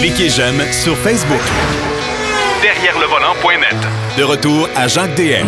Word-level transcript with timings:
Cliquez 0.00 0.28
j'aime 0.28 0.60
sur 0.70 0.96
Facebook. 0.98 1.40
Derrière 2.62 2.94
le 2.98 3.06
volant.net. 3.06 3.76
De 4.18 4.22
retour 4.22 4.68
à 4.76 4.86
Jacques 4.86 5.14
DM. 5.16 5.46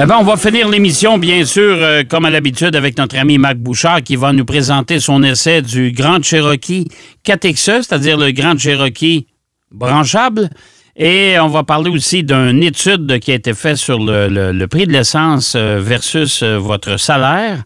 Eh 0.00 0.06
ben, 0.06 0.16
on 0.20 0.24
va 0.24 0.36
finir 0.36 0.68
l'émission, 0.68 1.18
bien 1.18 1.44
sûr, 1.44 1.76
euh, 1.80 2.02
comme 2.08 2.24
à 2.24 2.30
l'habitude, 2.30 2.74
avec 2.76 2.96
notre 2.96 3.18
ami 3.18 3.38
Marc 3.38 3.56
Bouchard 3.56 4.02
qui 4.02 4.16
va 4.16 4.32
nous 4.32 4.44
présenter 4.44 5.00
son 5.00 5.22
essai 5.22 5.62
du 5.62 5.90
Grand 5.92 6.22
Cherokee 6.24 6.88
4XE, 7.26 7.82
c'est-à-dire 7.82 8.16
le 8.16 8.30
Grand 8.30 8.56
Cherokee 8.58 9.26
branchable. 9.70 10.48
Et 10.96 11.36
on 11.40 11.48
va 11.48 11.62
parler 11.64 11.90
aussi 11.90 12.22
d'une 12.22 12.62
étude 12.62 13.18
qui 13.18 13.32
a 13.32 13.34
été 13.34 13.52
faite 13.54 13.76
sur 13.76 13.98
le, 13.98 14.28
le- 14.28 14.52
le 14.52 14.66
prix 14.68 14.86
de 14.86 14.92
l'essence 14.92 15.54
euh, 15.56 15.78
versus 15.80 16.42
euh, 16.42 16.56
votre 16.58 16.98
salaire. 16.98 17.62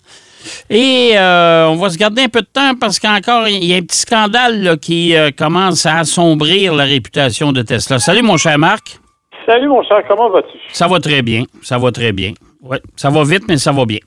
Et 0.71 1.12
euh, 1.14 1.66
on 1.69 1.77
va 1.77 1.91
se 1.91 1.98
garder 1.98 2.23
un 2.23 2.29
peu 2.29 2.41
de 2.41 2.46
temps 2.46 2.75
parce 2.79 2.98
qu'encore, 2.98 3.48
il 3.48 3.64
y 3.64 3.75
a 3.75 3.77
un 3.77 3.82
petit 3.82 3.98
scandale 3.98 4.62
là, 4.62 4.77
qui 4.77 5.16
euh, 5.16 5.30
commence 5.37 5.87
à 5.87 5.98
assombrir 5.98 6.75
la 6.75 6.84
réputation 6.84 7.52
de 7.52 7.62
Tesla. 7.62 7.98
Salut, 7.98 8.23
mon 8.23 8.37
cher 8.37 8.59
Marc. 8.59 8.98
Salut 9.47 9.69
mon 9.69 9.83
cher, 9.84 9.98
comment 10.09 10.28
vas-tu? 10.30 10.59
Ça 10.73 10.88
va 10.88 10.98
très 10.98 11.23
bien. 11.23 11.45
Ça 11.62 11.78
va 11.78 11.92
très 11.92 12.12
bien. 12.12 12.33
Ouais, 12.62 12.80
ça 12.97 13.11
va 13.11 13.23
vite, 13.23 13.45
mais 13.48 13.59
ça 13.59 13.73
va 13.73 13.84
bien. 13.84 14.01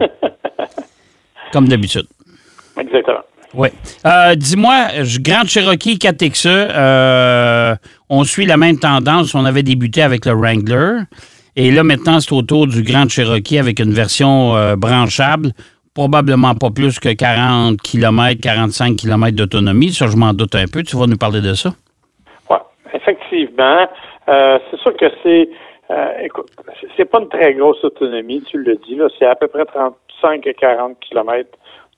Comme 1.52 1.68
d'habitude. 1.68 2.06
Exactement. 2.78 3.20
Oui. 3.54 3.68
Euh, 4.06 4.34
Dis-moi, 4.34 4.88
Grand 5.20 5.46
Cherokee 5.46 5.96
4XE, 5.96 6.46
euh, 6.48 7.74
on 8.08 8.24
suit 8.24 8.46
la 8.46 8.56
même 8.56 8.78
tendance. 8.78 9.34
On 9.34 9.44
avait 9.44 9.62
débuté 9.62 10.02
avec 10.02 10.26
le 10.26 10.32
Wrangler. 10.32 11.00
Et 11.60 11.72
là, 11.72 11.82
maintenant, 11.82 12.20
c'est 12.20 12.32
autour 12.32 12.68
du 12.68 12.84
Grand 12.84 13.08
Cherokee 13.08 13.58
avec 13.58 13.80
une 13.80 13.92
version 13.92 14.54
euh, 14.54 14.76
branchable. 14.76 15.48
Probablement 15.92 16.54
pas 16.54 16.70
plus 16.70 17.00
que 17.00 17.12
40 17.12 17.78
km, 17.82 18.40
45 18.40 18.94
km 18.94 19.34
d'autonomie. 19.36 19.90
Ça, 19.90 20.06
je 20.06 20.16
m'en 20.16 20.32
doute 20.32 20.54
un 20.54 20.66
peu. 20.72 20.84
Tu 20.84 20.96
vas 20.96 21.08
nous 21.08 21.16
parler 21.16 21.40
de 21.40 21.54
ça? 21.54 21.70
Ouais, 22.48 22.58
effectivement. 22.94 23.88
Euh, 24.28 24.58
c'est 24.70 24.78
sûr 24.78 24.96
que 24.96 25.06
c'est 25.24 25.48
euh, 25.90 26.12
écoute, 26.22 26.48
c'est- 26.96 27.06
pas 27.06 27.18
une 27.18 27.28
très 27.28 27.54
grosse 27.54 27.82
autonomie, 27.82 28.40
tu 28.48 28.58
le 28.58 28.76
dis. 28.76 28.96
C'est 29.18 29.26
à 29.26 29.34
peu 29.34 29.48
près 29.48 29.64
35 29.64 30.46
à 30.46 30.52
40 30.52 30.96
km 31.00 31.48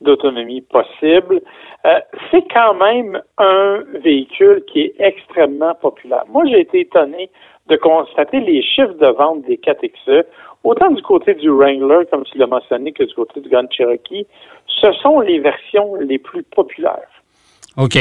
d'autonomie 0.00 0.62
possible. 0.62 1.42
Euh, 1.84 1.98
c'est 2.31 2.44
quand 2.55 2.72
même 2.75 3.20
un 3.36 3.81
véhicule 4.03 4.62
qui 4.72 4.81
est 4.83 4.94
extrêmement 5.00 5.75
populaire. 5.75 6.25
Moi, 6.33 6.44
j'ai 6.48 6.61
été 6.61 6.81
étonné 6.81 7.28
de 7.70 7.76
constater 7.76 8.40
les 8.40 8.62
chiffres 8.62 8.94
de 8.94 9.06
vente 9.06 9.42
des 9.42 9.56
4XE, 9.56 10.24
autant 10.64 10.90
du 10.90 11.02
côté 11.02 11.34
du 11.34 11.48
Wrangler, 11.48 12.04
comme 12.10 12.24
tu 12.24 12.36
l'as 12.36 12.46
mentionné, 12.46 12.92
que 12.92 13.04
du 13.04 13.14
côté 13.14 13.40
du 13.40 13.48
Grand 13.48 13.70
Cherokee. 13.70 14.26
Ce 14.66 14.92
sont 14.94 15.20
les 15.20 15.38
versions 15.38 15.94
les 15.94 16.18
plus 16.18 16.42
populaires. 16.42 17.08
OK. 17.76 17.96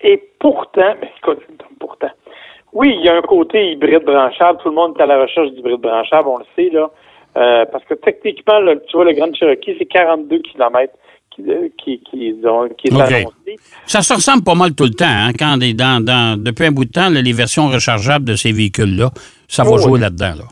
Et 0.00 0.22
pourtant, 0.38 0.94
mais 1.00 1.10
écoute, 1.18 1.40
pourtant, 1.80 2.10
oui, 2.72 2.94
il 2.98 3.04
y 3.04 3.08
a 3.08 3.16
un 3.16 3.22
côté 3.22 3.72
hybride 3.72 4.04
branchable. 4.04 4.58
Tout 4.62 4.68
le 4.68 4.74
monde 4.74 4.94
est 4.98 5.02
à 5.02 5.06
la 5.06 5.20
recherche 5.20 5.50
d'hybride 5.52 5.80
branchable, 5.80 6.28
on 6.28 6.38
le 6.38 6.44
sait, 6.54 6.70
là. 6.70 6.90
Euh, 7.36 7.64
parce 7.72 7.84
que 7.84 7.94
techniquement, 7.94 8.58
là, 8.58 8.76
tu 8.76 8.96
vois, 8.96 9.06
le 9.06 9.12
Grand 9.12 9.34
Cherokee, 9.34 9.74
c'est 9.78 9.86
42 9.86 10.38
km 10.40 10.92
qui, 11.34 11.42
euh, 11.50 11.68
qui, 11.78 12.00
qui, 12.00 12.34
ont- 12.44 12.68
qui 12.76 12.88
est 12.88 12.94
OK. 12.94 13.00
annoncé. 13.00 13.56
Ça 13.86 14.02
se 14.02 14.12
ressemble 14.14 14.44
pas 14.44 14.54
mal 14.54 14.74
tout 14.74 14.84
le 14.84 14.90
temps. 14.94 15.04
Hein, 15.08 15.32
quand 15.38 15.58
est 15.60 15.74
dans, 15.74 16.02
dans- 16.04 16.36
depuis 16.42 16.66
un 16.66 16.72
bout 16.72 16.84
de 16.84 16.90
temps, 16.92 17.08
là, 17.10 17.20
les 17.22 17.32
versions 17.32 17.68
rechargeables 17.68 18.24
de 18.24 18.34
ces 18.36 18.52
véhicules-là, 18.52 19.10
ça 19.48 19.64
va 19.64 19.70
Oh, 19.74 19.78
jouer 19.78 19.92
oui. 19.92 20.00
là-dedans. 20.00 20.34
Là. 20.38 20.44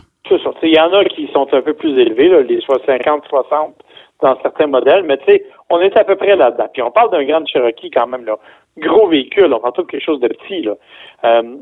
Il 0.63 0.75
y 0.77 0.79
en 0.81 0.93
a 0.93 1.05
qui 1.07 1.29
sont 1.33 1.49
un 1.53 1.63
peu 1.63 1.73
plus 1.75 1.99
élevés, 1.99 2.29
là, 2.29 2.43
les 2.43 2.61
50, 2.61 3.25
60 3.29 3.75
dans 4.23 4.39
certains 4.43 4.67
modèles, 4.67 5.03
mais 5.05 5.17
tu 5.19 5.25
sais, 5.27 5.45
on 5.71 5.81
est 5.81 5.97
à 5.99 6.05
peu 6.05 6.15
près 6.17 6.37
là-dedans. 6.37 6.69
Puis 6.73 6.83
on 6.83 6.91
parle 6.91 7.11
d'un 7.11 7.25
Grand 7.25 7.45
Cherokee 7.47 7.91
quand 7.91 8.07
même, 8.07 8.25
là. 8.27 8.37
Gros 8.79 9.09
véhicule, 9.09 9.53
on 9.53 9.59
parle 9.61 9.75
de 9.79 9.83
quelque 9.91 10.05
chose 10.05 10.21
de 10.21 10.29
petit, 10.29 10.63
là. 10.63 10.75
Euh, 11.25 11.57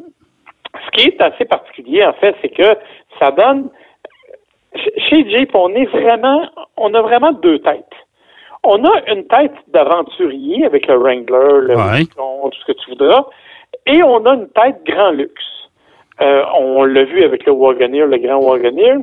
ce 0.85 0.91
qui 1.01 1.09
est 1.09 1.21
assez 1.23 1.45
particulier, 1.45 2.05
en 2.05 2.13
fait, 2.15 2.35
c'est 2.43 2.51
que 2.51 2.77
ça 3.19 3.31
donne. 3.31 3.71
Chez 5.09 5.29
Jeep, 5.31 5.55
on 5.55 5.71
est 5.75 5.87
vraiment. 5.87 6.43
On 6.77 6.93
a 6.95 7.01
vraiment 7.01 7.33
deux 7.33 7.59
têtes. 7.61 7.85
On 8.71 8.85
a 8.85 9.11
une 9.13 9.27
tête 9.27 9.55
d'aventurier 9.69 10.65
avec 10.67 10.87
le 10.87 10.97
Wrangler, 10.97 11.61
le 11.69 11.75
Ouais. 11.77 12.05
Tout 12.05 12.51
ce 12.61 12.65
que 12.73 12.79
tu 12.79 12.91
voudras, 12.91 13.25
et 13.87 14.03
on 14.03 14.25
a 14.27 14.35
une 14.35 14.49
tête 14.51 14.85
grand 14.85 15.11
luxe. 15.11 15.45
Euh, 16.21 16.43
on 16.59 16.85
l'a 16.85 17.05
vu 17.05 17.23
avec 17.25 17.47
le 17.47 17.53
Wagoneer, 17.53 18.07
le 18.07 18.19
grand 18.19 18.39
Wagoneer. 18.41 18.99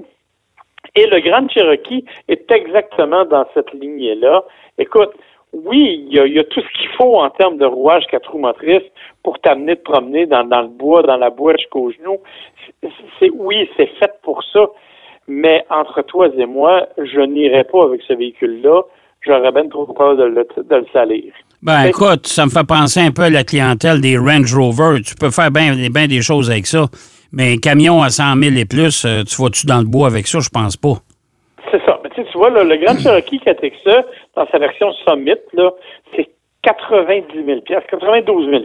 Et 0.97 1.07
le 1.07 1.19
Grand 1.19 1.49
Cherokee 1.49 2.05
est 2.29 2.49
exactement 2.51 3.25
dans 3.25 3.45
cette 3.53 3.71
lignée-là. 3.73 4.43
Écoute, 4.77 5.11
oui, 5.51 6.05
il 6.07 6.13
y, 6.15 6.19
a, 6.19 6.25
il 6.25 6.33
y 6.35 6.39
a 6.39 6.43
tout 6.43 6.61
ce 6.61 6.77
qu'il 6.77 6.89
faut 6.97 7.17
en 7.19 7.29
termes 7.31 7.57
de 7.57 7.65
rouage 7.65 8.05
quatre 8.11 8.31
roues 8.31 8.39
motrices 8.39 8.83
pour 9.23 9.39
t'amener 9.39 9.75
te 9.77 9.81
promener 9.83 10.25
dans, 10.25 10.43
dans 10.45 10.61
le 10.61 10.67
bois, 10.69 11.01
dans 11.01 11.17
la 11.17 11.29
boîte 11.31 11.57
jusqu'aux 11.59 11.91
genoux. 11.91 12.19
C'est- 13.19 13.31
oui, 13.33 13.69
c'est 13.75 13.87
fait 13.99 14.13
pour 14.23 14.43
ça. 14.43 14.67
Mais 15.27 15.65
entre 15.69 16.01
toi 16.03 16.27
et 16.37 16.45
moi, 16.45 16.87
je 16.97 17.19
n'irai 17.21 17.63
pas 17.63 17.83
avec 17.83 18.01
ce 18.03 18.13
véhicule-là. 18.13 18.83
J'aurais 19.25 19.51
bien 19.51 19.67
trop 19.67 19.85
peur 19.85 20.15
de 20.15 20.23
le, 20.23 20.47
de 20.57 20.75
le 20.75 20.85
salir. 20.93 21.33
Ben, 21.61 21.85
écoute, 21.85 22.27
ça 22.27 22.45
me 22.45 22.51
fait 22.51 22.67
penser 22.67 22.99
un 22.99 23.11
peu 23.11 23.23
à 23.23 23.29
la 23.29 23.43
clientèle 23.43 23.99
des 23.99 24.17
Range 24.17 24.53
Rover. 24.53 25.01
Tu 25.01 25.15
peux 25.15 25.31
faire 25.31 25.49
bien 25.49 25.73
ben 25.89 26.07
des 26.07 26.21
choses 26.21 26.51
avec 26.51 26.67
ça. 26.67 26.85
Mais 27.31 27.53
un 27.53 27.57
camion 27.57 28.03
à 28.03 28.09
100 28.09 28.35
000 28.37 28.55
et 28.55 28.65
plus, 28.65 29.03
euh, 29.03 29.23
tu 29.23 29.41
vas-tu 29.41 29.65
dans 29.65 29.79
le 29.79 29.85
bois 29.85 30.07
avec 30.07 30.27
ça? 30.27 30.39
Je 30.39 30.49
pense 30.49 30.77
pas. 30.77 30.95
C'est 31.71 31.83
ça. 31.85 31.99
Mais 32.03 32.09
tu 32.11 32.21
sais, 32.21 32.27
tu 32.31 32.37
vois, 32.37 32.51
là, 32.51 32.63
le 32.63 32.77
Grand 32.77 32.97
Cherokee 32.97 33.41
4XE, 33.43 34.03
dans 34.35 34.47
sa 34.51 34.59
version 34.59 34.91
Summit, 35.05 35.33
là, 35.53 35.71
c'est 36.15 36.29
90 36.61 37.45
000 37.45 37.59
92 37.65 38.49
000 38.49 38.63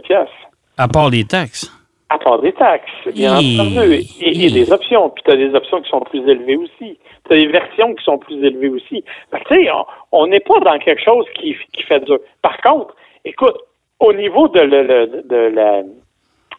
À 0.77 0.87
part 0.87 1.09
les 1.09 1.23
taxes. 1.23 1.71
À 2.13 2.17
part 2.19 2.39
des 2.41 2.51
taxes, 2.51 2.91
bien 3.13 3.37
Hi. 3.39 3.59
entendu, 3.59 3.93
et, 4.21 4.45
et 4.45 4.49
des 4.51 4.71
options. 4.71 5.09
Puis 5.11 5.23
tu 5.23 5.31
as 5.31 5.37
des 5.37 5.53
options 5.55 5.81
qui 5.81 5.89
sont 5.89 6.01
plus 6.01 6.19
élevées 6.27 6.57
aussi. 6.57 6.97
Tu 7.27 7.33
as 7.33 7.37
des 7.37 7.47
versions 7.47 7.93
qui 7.95 8.03
sont 8.03 8.17
plus 8.17 8.35
élevées 8.43 8.69
aussi. 8.69 9.03
Fait 9.31 9.39
que, 9.39 9.47
tu 9.55 9.63
sais, 9.65 9.71
on- 10.11 10.27
n'est 10.27 10.41
pas 10.41 10.59
dans 10.59 10.77
quelque 10.79 11.01
chose 11.01 11.25
qui, 11.35 11.55
qui 11.73 11.83
fait 11.83 12.01
dur. 12.03 12.19
Par 12.41 12.57
contre, 12.61 12.95
écoute, 13.23 13.55
au 13.99 14.11
niveau 14.13 14.47
de, 14.49 14.59
le- 14.59 14.83
le- 14.83 15.21
de 15.33 15.85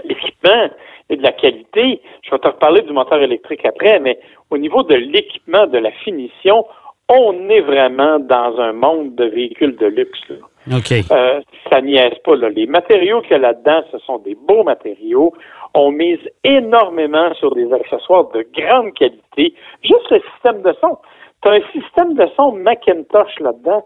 l'équipement 0.04 0.70
et 1.10 1.16
de 1.16 1.22
la 1.22 1.32
qualité, 1.32 2.00
je 2.22 2.30
vais 2.30 2.38
te 2.38 2.46
reparler 2.48 2.80
du 2.82 2.92
moteur 2.92 3.20
électrique 3.22 3.64
après, 3.66 3.98
mais 4.00 4.18
au 4.50 4.56
niveau 4.58 4.82
de 4.82 4.94
l'équipement, 4.94 5.66
de 5.66 5.78
la 5.78 5.90
finition, 5.90 6.64
on 7.10 7.48
est 7.50 7.60
vraiment 7.60 8.18
dans 8.20 8.58
un 8.58 8.72
monde 8.72 9.14
de 9.16 9.24
véhicules 9.24 9.76
de 9.76 9.86
luxe. 9.86 10.20
là. 10.30 10.36
OK. 10.70 10.92
Euh, 11.10 11.40
ça 11.70 11.80
niaise 11.80 12.18
pas. 12.24 12.36
Là. 12.36 12.48
Les 12.50 12.66
matériaux 12.66 13.20
qu'il 13.22 13.32
y 13.32 13.34
a 13.34 13.38
là-dedans, 13.38 13.82
ce 13.90 13.98
sont 13.98 14.18
des 14.18 14.34
beaux 14.36 14.62
matériaux. 14.62 15.32
On 15.74 15.90
mise 15.90 16.20
énormément 16.44 17.32
sur 17.34 17.54
des 17.54 17.72
accessoires 17.72 18.28
de 18.30 18.46
grande 18.56 18.92
qualité. 18.94 19.54
Juste 19.82 20.10
le 20.10 20.20
système 20.32 20.62
de 20.62 20.74
son. 20.80 20.98
Tu 21.42 21.48
as 21.48 21.52
un 21.52 21.60
système 21.72 22.14
de 22.14 22.26
son 22.36 22.52
Macintosh 22.52 23.40
là-dedans. 23.40 23.84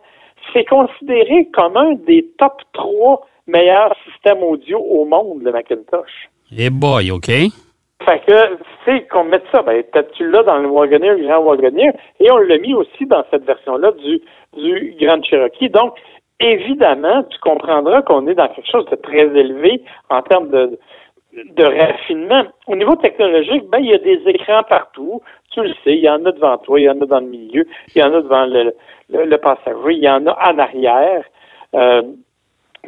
C'est 0.53 0.65
considéré 0.65 1.48
comme 1.54 1.76
un 1.76 1.94
des 1.94 2.26
top 2.38 2.60
3 2.75 3.26
meilleurs 3.47 3.94
systèmes 4.04 4.42
audio 4.42 4.78
au 4.78 5.04
monde, 5.04 5.42
le 5.42 5.53
Macintosh. 5.53 6.28
Eh 6.56 6.70
boy, 6.70 7.10
OK. 7.10 7.26
Fait 8.04 8.20
que, 8.26 8.56
tu 8.56 8.62
sais, 8.84 9.06
qu'on 9.10 9.25
mette 9.25 9.44
ça, 9.50 9.62
ben, 9.62 9.82
t'as- 9.92 10.03
tu 10.03 10.28
l'as 10.31 10.42
dans 10.42 10.59
le 10.59 10.69
Wagoneer, 10.69 11.15
le 11.16 11.26
Grand 11.26 11.41
Wagoneer, 11.42 11.92
et 12.20 12.31
on 12.31 12.36
l'a 12.36 12.59
mis 12.59 12.75
aussi 12.75 13.06
dans 13.06 13.25
cette 13.31 13.44
version-là 13.44 13.92
du, 13.92 14.20
du 14.56 14.94
Grand 15.00 15.22
Cherokee. 15.25 15.70
Donc, 15.70 15.94
évidemment, 16.41 17.22
tu 17.24 17.38
comprendras 17.41 18.02
qu'on 18.02 18.26
est 18.26 18.34
dans 18.34 18.48
quelque 18.48 18.70
chose 18.70 18.86
de 18.86 18.97
très 18.97 19.26
élevé 19.38 19.82
en 20.10 20.22
termes 20.22 20.48
de, 20.48 20.78
de 21.32 21.64
raffinement. 21.64 22.44
Au 22.66 22.76
niveau 22.76 22.97
technologique, 22.97 23.64
ben, 23.70 23.78
il 23.78 23.91
y 23.91 23.94
a 23.94 23.98
des 23.98 24.20
écrans 24.26 24.62
partout. 24.69 25.22
Tu 25.50 25.62
le 25.62 25.72
sais, 25.84 25.94
il 25.94 26.00
y 26.00 26.10
en 26.10 26.24
a 26.26 26.32
devant 26.32 26.58
toi, 26.58 26.78
il 26.78 26.84
y 26.84 26.91
en 26.91 27.00
a 27.00 27.06
dans 27.06 27.20
le 27.20 27.26
milieu, 27.26 27.66
il 27.94 28.00
y 28.00 28.02
en 28.02 28.12
a 28.12 28.20
devant 28.20 28.47
le, 28.47 28.74
le, 29.10 29.24
le 29.24 29.38
passager, 29.38 29.92
il 29.92 30.04
y 30.04 30.10
en 30.10 30.26
a 30.26 30.32
en 30.50 30.58
arrière. 30.58 31.24
Euh, 31.74 32.02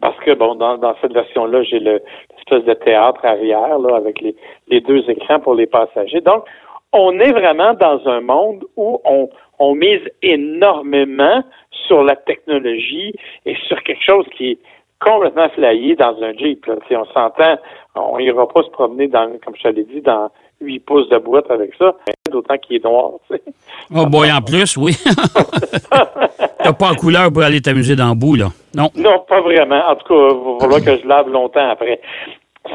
parce 0.01 0.19
que, 0.21 0.33
bon, 0.35 0.55
dans, 0.55 0.79
dans 0.79 0.95
cette 1.01 1.13
version-là, 1.13 1.63
j'ai 1.65 1.81
le- 1.81 2.01
l'espèce 2.37 2.65
de 2.65 2.75
théâtre 2.75 3.25
arrière, 3.25 3.79
là, 3.79 3.97
avec 3.97 4.21
les, 4.21 4.37
les 4.69 4.81
deux 4.81 5.03
écrans 5.11 5.41
pour 5.41 5.55
les 5.55 5.67
passagers. 5.67 6.21
Donc, 6.21 6.45
on 6.93 7.19
est 7.19 7.33
vraiment 7.33 7.75
dans 7.75 8.07
un 8.07 8.21
monde 8.21 8.65
où 8.77 9.01
on, 9.05 9.29
on 9.59 9.75
mise 9.75 10.03
énormément 10.23 11.43
sur 11.87 12.03
la 12.03 12.17
technologie 12.17 13.15
et 13.47 13.57
sur 13.67 13.83
quelque 13.83 14.05
chose 14.05 14.27
qui 14.37 14.53
est 14.53 14.59
complètement 15.01 15.49
flyé 15.51 15.95
dans 15.97 16.21
un 16.23 16.33
Jeep. 16.33 16.67
Là. 16.67 16.75
Sais, 16.89 16.97
on 16.97 17.05
s'entend, 17.07 17.59
on 17.95 18.19
ira 18.19 18.49
pas 18.49 18.63
se 18.63 18.71
promener 18.71 19.09
dans, 19.09 19.31
comme 19.45 19.55
je 19.57 19.63
te 19.63 19.69
l'ai 19.69 19.85
dit, 19.85 20.01
dans 20.01 20.31
8 20.61 20.81
pouces 20.81 21.09
de 21.09 21.19
boîte 21.19 21.51
avec 21.51 21.73
ça, 21.79 21.95
d'autant 22.31 22.57
qu'il 22.59 22.77
est 22.77 22.85
noir. 22.85 23.13
tu 23.29 23.37
sais. 23.37 23.43
Oh 23.95 24.07
boy, 24.07 24.31
en 24.33 24.43
plus, 24.43 24.77
oui. 24.77 24.93
T'as 26.59 26.73
pas 26.73 26.91
en 26.91 26.95
couleur 26.95 27.33
pour 27.33 27.43
aller 27.43 27.61
t'amuser 27.61 27.95
dans 27.95 28.09
le 28.09 28.15
bout, 28.15 28.35
là. 28.35 28.49
Non. 28.75 28.91
Non, 28.97 29.21
pas 29.29 29.41
vraiment. 29.41 29.83
En 29.89 29.95
tout 29.97 30.09
cas, 30.09 30.35
il 30.35 30.53
va 30.53 30.59
falloir 30.61 30.85
que 30.85 31.03
je 31.03 31.07
lave 31.07 31.29
longtemps 31.31 31.69
après. 31.71 32.01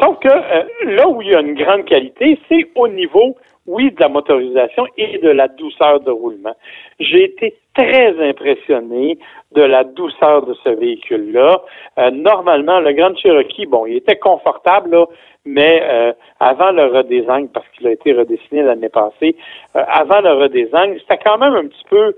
Sauf 0.01 0.17
que 0.19 0.29
euh, 0.29 0.95
là 0.95 1.07
où 1.07 1.21
il 1.21 1.29
y 1.29 1.35
a 1.35 1.41
une 1.41 1.53
grande 1.55 1.85
qualité, 1.85 2.39
c'est 2.49 2.67
au 2.75 2.87
niveau, 2.87 3.35
oui, 3.67 3.91
de 3.91 3.99
la 4.01 4.09
motorisation 4.09 4.85
et 4.97 5.19
de 5.19 5.29
la 5.29 5.47
douceur 5.47 6.01
de 6.01 6.11
roulement. 6.11 6.55
J'ai 6.99 7.23
été 7.23 7.55
très 7.75 8.13
impressionné 8.29 9.17
de 9.53 9.61
la 9.61 9.83
douceur 9.83 10.45
de 10.45 10.53
ce 10.63 10.69
véhicule-là. 10.69 11.61
Euh, 11.97 12.11
normalement, 12.11 12.79
le 12.79 12.93
Grand 12.93 13.15
Cherokee, 13.17 13.65
bon, 13.65 13.85
il 13.85 13.97
était 13.97 14.17
confortable, 14.17 14.91
là, 14.91 15.05
mais 15.45 15.81
euh, 15.83 16.13
avant 16.39 16.71
le 16.71 16.85
redesign, 16.85 17.49
parce 17.49 17.67
qu'il 17.69 17.87
a 17.87 17.91
été 17.91 18.13
redessiné 18.13 18.63
l'année 18.63 18.89
passée, 18.89 19.35
avant 19.73 20.21
le 20.21 20.33
redesign, 20.33 20.97
c'était 20.99 21.21
quand 21.23 21.37
même 21.37 21.53
un 21.53 21.67
petit 21.67 21.83
peu, 21.89 22.15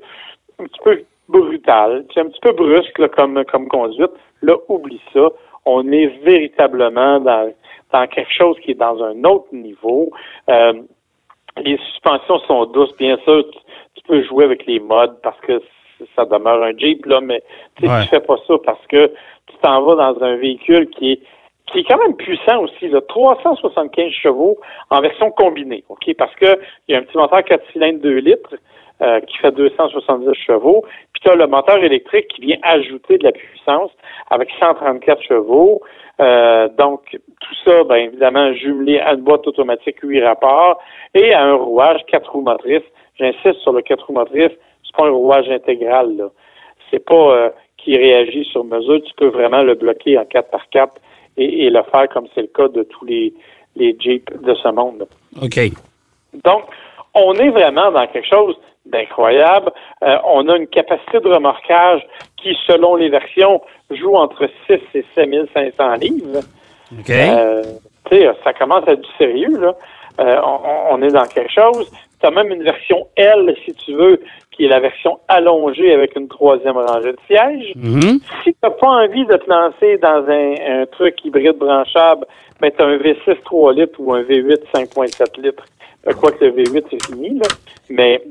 un 0.59 0.65
petit 0.65 0.79
peu 0.83 1.03
brutal, 1.29 2.05
un 2.15 2.25
petit 2.25 2.39
peu 2.41 2.51
brusque 2.51 2.99
là, 2.99 3.07
comme, 3.09 3.43
comme 3.45 3.67
conduite. 3.67 4.11
Là, 4.41 4.55
oublie 4.69 5.01
ça. 5.13 5.29
On 5.65 5.91
est 5.91 6.07
véritablement 6.23 7.19
dans, 7.19 7.51
dans 7.91 8.07
quelque 8.07 8.31
chose 8.31 8.57
qui 8.61 8.71
est 8.71 8.79
dans 8.79 9.03
un 9.03 9.23
autre 9.23 9.47
niveau. 9.51 10.11
Euh, 10.49 10.73
les 11.57 11.77
suspensions 11.77 12.39
sont 12.39 12.65
douces, 12.65 12.95
bien 12.97 13.17
sûr. 13.23 13.45
Tu, 13.95 14.01
peux 14.07 14.23
jouer 14.23 14.45
avec 14.45 14.65
les 14.67 14.79
modes 14.79 15.17
parce 15.23 15.39
que 15.41 15.61
ça 16.15 16.25
demeure 16.25 16.61
un 16.61 16.77
Jeep, 16.77 17.05
là, 17.07 17.21
mais 17.21 17.41
tu 17.77 17.87
ne 17.87 18.01
fais 18.01 18.19
pas 18.19 18.35
ça 18.47 18.53
parce 18.63 18.85
que 18.87 19.07
tu 19.47 19.57
t'en 19.63 19.81
vas 19.81 19.95
dans 19.95 20.23
un 20.23 20.35
véhicule 20.35 20.87
qui 20.89 21.13
est 21.13 21.19
qui 21.71 21.79
est 21.79 21.83
quand 21.83 21.97
même 21.97 22.15
puissant 22.15 22.61
aussi, 22.61 22.87
là, 22.89 23.01
375 23.01 24.11
chevaux 24.11 24.57
en 24.91 25.01
version 25.01 25.31
combinée, 25.31 25.83
OK? 25.89 26.13
Parce 26.15 26.33
que 26.35 26.59
il 26.87 26.93
y 26.93 26.95
a 26.95 26.99
un 26.99 27.01
petit 27.01 27.17
moteur 27.17 27.43
4 27.43 27.63
cylindres 27.71 28.01
2 28.01 28.17
litres 28.17 28.55
euh, 29.01 29.19
qui 29.21 29.37
fait 29.37 29.51
270 29.51 30.31
chevaux, 30.35 30.85
puis 31.11 31.21
tu 31.23 31.29
as 31.29 31.35
le 31.35 31.47
moteur 31.47 31.83
électrique 31.83 32.27
qui 32.27 32.41
vient 32.41 32.57
ajouter 32.61 33.17
de 33.17 33.23
la 33.23 33.31
puissance 33.31 33.91
avec 34.29 34.49
134 34.59 35.21
chevaux. 35.23 35.81
Euh, 36.21 36.69
donc, 36.77 37.01
tout 37.11 37.55
ça, 37.65 37.83
bien 37.83 37.97
évidemment, 37.97 38.53
jumelé 38.53 38.99
à 38.99 39.13
une 39.13 39.21
boîte 39.21 39.47
automatique 39.47 39.97
8 40.01 40.23
rapports 40.23 40.79
et 41.13 41.33
à 41.33 41.43
un 41.43 41.55
rouage 41.55 42.01
4 42.07 42.31
roues 42.31 42.41
motrices. 42.41 42.83
J'insiste 43.19 43.59
sur 43.61 43.73
le 43.73 43.81
4 43.81 44.05
roues 44.05 44.13
motrices, 44.13 44.53
c'est 44.83 44.95
pas 44.95 45.07
un 45.07 45.11
rouage 45.11 45.49
intégral, 45.49 46.15
là. 46.15 46.29
C'est 46.91 47.03
pas 47.03 47.15
euh, 47.15 47.49
qui 47.77 47.97
réagit 47.97 48.45
sur 48.45 48.63
mesure. 48.63 49.01
Tu 49.03 49.13
peux 49.15 49.27
vraiment 49.27 49.63
le 49.63 49.75
bloquer 49.75 50.17
en 50.17 50.25
4 50.25 50.49
par 50.49 50.69
4 50.69 50.93
et, 51.37 51.69
le 51.69 51.83
faire 51.91 52.07
comme 52.09 52.27
c'est 52.33 52.41
le 52.41 52.47
cas 52.47 52.67
de 52.67 52.83
tous 52.83 53.05
les, 53.05 53.33
les 53.75 53.95
Jeeps 53.99 54.31
de 54.41 54.53
ce 54.55 54.69
monde. 54.69 55.07
OK. 55.41 55.59
Donc, 56.43 56.63
on 57.13 57.33
est 57.33 57.49
vraiment 57.49 57.91
dans 57.91 58.07
quelque 58.07 58.27
chose 58.27 58.55
d'incroyable. 58.85 59.71
Euh, 60.03 60.17
on 60.25 60.47
a 60.49 60.57
une 60.57 60.67
capacité 60.67 61.19
de 61.19 61.27
remorquage 61.27 62.01
qui, 62.37 62.55
selon 62.67 62.95
les 62.95 63.09
versions, 63.09 63.61
joue 63.91 64.15
entre 64.15 64.47
6 64.67 64.79
et 64.93 65.05
7500 65.15 65.93
livres. 65.95 66.39
OK. 66.91 67.09
Euh, 67.09 67.63
ça 68.43 68.53
commence 68.53 68.87
à 68.87 68.93
être 68.93 69.01
du 69.01 69.17
sérieux, 69.17 69.59
là. 69.59 69.75
Euh, 70.19 70.39
on, 70.91 71.01
est 71.01 71.11
dans 71.11 71.25
quelque 71.25 71.51
chose. 71.51 71.91
Tu 72.21 72.25
as 72.25 72.31
même 72.31 72.49
une 72.49 72.63
version 72.63 73.07
L, 73.17 73.53
si 73.65 73.73
tu 73.73 73.93
veux, 73.93 74.21
qui 74.51 74.65
est 74.65 74.69
la 74.69 74.79
version 74.79 75.19
allongée 75.27 75.93
avec 75.93 76.15
une 76.15 76.29
troisième 76.29 76.77
rangée 76.77 77.11
de 77.11 77.17
sièges. 77.27 77.73
Mm-hmm. 77.75 78.21
Si 78.43 78.53
tu 78.53 78.55
n'as 78.63 78.69
pas 78.69 78.87
envie 78.87 79.25
de 79.25 79.35
te 79.35 79.49
lancer 79.49 79.97
dans 79.97 80.23
un, 80.29 80.85
truc 80.85 81.15
hybride 81.25 81.57
branchable, 81.57 82.25
ben, 82.61 82.71
tu 82.71 82.81
as 82.81 82.87
un 82.87 82.97
V6 82.97 83.41
3 83.43 83.73
litres 83.73 83.99
ou 83.99 84.13
un 84.13 84.21
V8 84.21 84.61
5.7 84.73 85.41
litres. 85.41 85.65
Je 86.07 86.13
crois 86.13 86.31
que 86.31 86.45
le 86.45 86.51
V8, 86.51 86.85
c'est 86.89 87.05
fini, 87.07 87.37
là. 87.37 87.47
Mais 87.89 88.21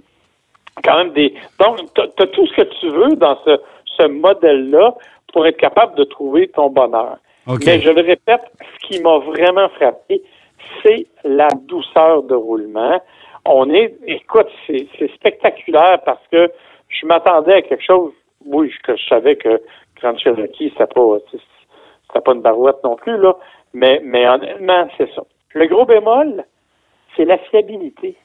quand 0.83 0.99
même 0.99 1.13
des. 1.13 1.35
Donc, 1.61 1.79
tu 1.95 2.01
as, 2.01 2.27
tout 2.27 2.47
ce 2.47 2.55
que 2.55 2.63
tu 2.81 2.89
veux 2.89 3.17
dans 3.17 3.39
ce, 3.45 3.59
ce 3.99 4.07
modèle-là 4.07 4.95
pour 5.33 5.47
être 5.47 5.57
capable 5.57 5.97
de 5.97 6.05
trouver 6.05 6.49
ton 6.49 6.71
bonheur. 6.71 7.19
Mais 7.67 7.81
je 7.81 7.91
le 7.91 8.01
répète, 8.01 8.41
ce 8.61 8.87
qui 8.87 9.01
m'a 9.03 9.19
vraiment 9.19 9.69
frappé, 9.71 10.23
c'est 10.83 11.07
la 11.25 11.49
douceur 11.67 12.23
de 12.23 12.35
roulement. 12.35 13.01
On 13.45 13.69
est, 13.71 13.95
écoute, 14.07 14.49
c'est 14.67 14.89
spectaculaire 15.15 16.01
parce 16.05 16.23
que 16.33 16.51
je 16.89 17.07
m'attendais 17.07 17.55
à 17.55 17.63
quelque 17.63 17.85
chose, 17.85 18.13
oui, 18.47 18.73
que 18.83 18.97
je 18.97 19.05
savais 19.07 19.37
que 19.37 19.61
Grand 20.01 20.17
Cherokee, 20.19 20.71
c'était 20.71 20.87
pas, 20.87 21.19
c'était 21.31 22.21
pas 22.25 22.33
une 22.33 22.41
barouette 22.41 22.83
non 22.83 22.97
plus, 22.97 23.19
là. 23.19 23.37
Mais, 23.75 24.01
mais 24.05 24.27
honnêtement, 24.27 24.89
c'est 24.97 25.13
ça. 25.15 25.23
Le 25.53 25.67
gros 25.67 25.85
bémol, 25.85 26.45
c'est 27.17 27.25
la 27.25 27.39
fiabilité. 27.39 28.17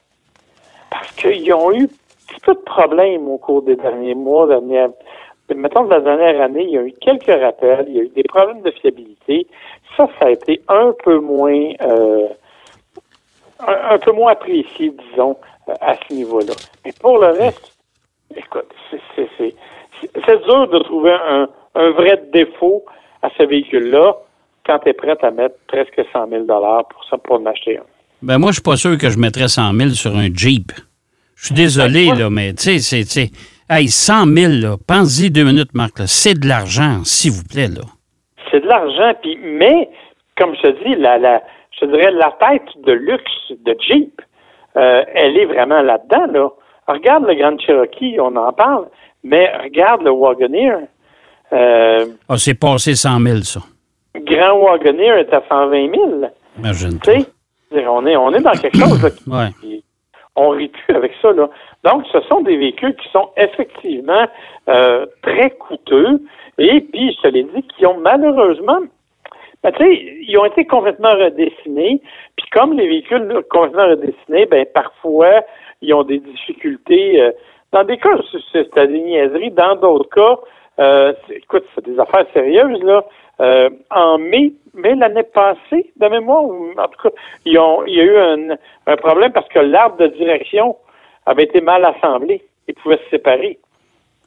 Parce 0.90 1.12
qu'ils 1.12 1.54
ont 1.54 1.74
eu 1.74 1.90
petit 2.30 2.40
peu 2.42 2.54
de 2.54 2.60
problèmes 2.60 3.28
au 3.28 3.38
cours 3.38 3.62
des 3.62 3.76
derniers 3.76 4.16
mois, 4.16 4.48
dernières, 4.48 4.90
mettons 5.56 5.86
de 5.86 5.90
la 5.90 6.02
dernière 6.02 6.42
année, 6.42 6.64
il 6.64 6.72
y 6.72 6.78
a 6.78 6.84
eu 6.84 6.94
quelques 7.00 7.26
rappels, 7.26 7.86
il 7.88 7.96
y 7.96 8.00
a 8.00 8.04
eu 8.04 8.10
des 8.10 8.24
problèmes 8.24 8.62
de 8.62 8.72
fiabilité. 8.72 9.48
Ça, 9.98 10.08
ça 10.20 10.28
a 10.28 10.30
été 10.30 10.62
un 10.68 10.94
peu 11.04 11.20
moins 11.20 11.72
euh, 11.82 12.28
un, 13.68 13.98
peu 13.98 14.12
moins 14.12 14.32
apprécié, 14.32 14.94
disons, 15.12 15.36
à 15.82 15.96
ce 15.96 16.14
niveau-là. 16.14 16.54
Mais 16.86 16.94
pour 17.00 17.18
le 17.18 17.28
reste, 17.28 17.76
écoute, 18.36 18.68
c'est 18.92 20.44
dur 20.44 20.68
de 20.68 20.80
trouver 20.80 21.12
un, 21.12 21.50
un 21.76 21.92
vrai 21.92 22.22
défaut 22.32 22.86
à 23.22 23.30
ce 23.38 23.44
véhicule-là 23.44 24.16
quand 24.66 24.80
tu 24.80 24.90
es 24.90 24.94
prêt 24.94 25.18
à 25.22 25.32
mettre 25.32 25.56
presque 25.68 26.02
100 26.14 26.30
000 26.30 26.46
pour 26.46 27.06
ça 27.10 27.18
pour 27.18 27.40
en 27.40 27.46
acheter 27.46 27.78
un. 27.78 27.84
Ben 28.22 28.38
moi, 28.38 28.52
je 28.52 28.56
suis 28.56 28.64
pas 28.64 28.76
sûr 28.76 28.98
que 28.98 29.10
je 29.10 29.18
mettrais 29.18 29.48
100 29.48 29.74
000 29.74 29.90
sur 29.92 30.16
un 30.16 30.28
Jeep. 30.34 30.72
Je 31.40 31.46
suis 31.46 31.56
désolé, 31.56 32.08
là, 32.08 32.30
mais 32.30 32.54
tu 32.54 32.80
sais, 32.80 33.04
c'est. 33.04 33.32
Hey, 33.70 33.88
100 33.88 34.26
000, 34.26 34.52
là, 34.62 34.76
pensez 34.86 35.30
deux 35.30 35.46
minutes, 35.46 35.74
Marc, 35.74 36.00
c'est 36.08 36.38
de 36.38 36.48
l'argent, 36.48 37.04
s'il 37.06 37.32
vous 37.32 37.44
plaît, 37.44 37.68
là. 37.68 37.84
C'est 38.52 38.60
de 38.60 38.68
l'argent, 38.68 39.14
puis, 39.22 39.38
mais, 39.42 39.90
comme 40.38 40.54
je 40.56 40.62
te 40.64 40.84
dis, 40.84 40.96
la, 40.96 41.18
la, 41.18 41.42
je 41.80 41.86
dirais, 41.86 42.12
la 42.12 42.36
tête 42.42 42.68
de 42.86 42.92
luxe 42.92 43.54
de 43.64 43.76
Jeep, 43.88 44.22
euh, 44.76 45.04
elle 45.14 45.38
est 45.38 45.46
vraiment 45.46 45.82
là-dedans, 45.82 46.26
là. 46.34 46.50
Regarde 46.88 47.26
le 47.26 47.36
Grand 47.36 47.58
Cherokee, 47.60 48.20
on 48.20 48.36
en 48.36 48.52
parle, 48.52 48.88
mais 49.24 49.50
regarde 49.64 50.02
le 50.02 50.12
Wagoneer. 50.12 50.88
Euh, 51.54 52.06
ah, 52.28 52.38
c'est 52.38 52.60
passé 52.60 52.96
100 52.96 53.20
000, 53.20 53.38
ça. 53.44 53.62
Grand 54.16 54.58
Wagoneer 54.58 55.20
est 55.20 55.34
à 55.34 55.42
120 55.48 55.94
000. 55.94 56.22
Imagine. 56.58 57.00
On 57.72 58.06
est, 58.08 58.18
on 58.18 58.34
est 58.34 58.42
dans 58.42 58.52
quelque 58.52 58.78
chose 58.78 59.04
là, 59.28 59.50
on 60.40 60.50
rit 60.50 60.70
plus 60.70 60.96
avec 60.96 61.12
ça. 61.22 61.32
Là. 61.32 61.50
Donc, 61.84 62.06
ce 62.12 62.22
sont 62.22 62.42
des 62.42 62.58
véhicules 62.58 62.96
qui 62.96 63.10
sont 63.10 63.30
effectivement 63.38 64.26
euh, 64.70 65.06
très 65.22 65.52
coûteux 65.52 66.22
et 66.60 66.82
puis, 66.82 67.14
je 67.14 67.22
te 67.22 67.28
l'ai 67.30 67.44
dit, 67.44 67.64
qui 67.64 67.86
ont 67.86 67.98
malheureusement 67.98 68.80
ben, 69.62 69.74
tu 69.74 69.84
sais, 69.84 70.16
ils 70.22 70.38
ont 70.38 70.46
été 70.46 70.66
complètement 70.66 71.12
redessinés. 71.12 72.02
Puis 72.38 72.46
comme 72.52 72.74
les 72.78 72.88
véhicules 72.88 73.44
complètement 73.50 73.88
redessinés, 73.90 74.46
ben 74.46 74.66
parfois, 74.74 75.42
ils 75.82 75.94
ont 75.94 76.04
des 76.04 76.20
difficultés. 76.20 77.22
Euh, 77.22 77.32
dans 77.74 77.84
des 77.84 77.98
cas, 77.98 78.18
c'est 78.54 78.74
des 78.88 79.00
niaiseries. 79.00 79.52
Dans 79.52 79.76
d'autres 79.76 80.10
cas, 80.10 80.40
euh, 80.80 81.14
écoute, 81.30 81.66
c'est 81.76 81.84
des 81.86 82.00
affaires 82.00 82.26
sérieuses, 82.34 82.82
là. 82.84 83.04
Euh, 83.42 83.70
en 83.92 84.18
mai, 84.18 84.54
mai 84.74 84.96
l'année 84.96 85.24
passée, 85.24 85.92
de 85.96 86.08
mémoire, 86.08 86.44
en 86.44 86.88
tout 86.88 87.02
cas, 87.04 87.16
ils 87.46 87.58
ont, 87.58 87.86
il 87.86 87.96
y 87.96 88.02
a 88.02 88.04
eu 88.04 88.18
un, 88.18 88.56
un 88.88 88.98
problème 88.98 89.32
parce 89.32 89.48
que 89.50 89.60
l'arbre 89.60 89.98
de 89.98 90.08
direction 90.08 90.76
avait 91.26 91.44
été 91.44 91.62
mal 91.62 91.86
assemblé. 91.86 92.44
Il 92.68 92.76
pouvait 92.76 92.98
se 92.98 93.10
séparer. 93.10 93.58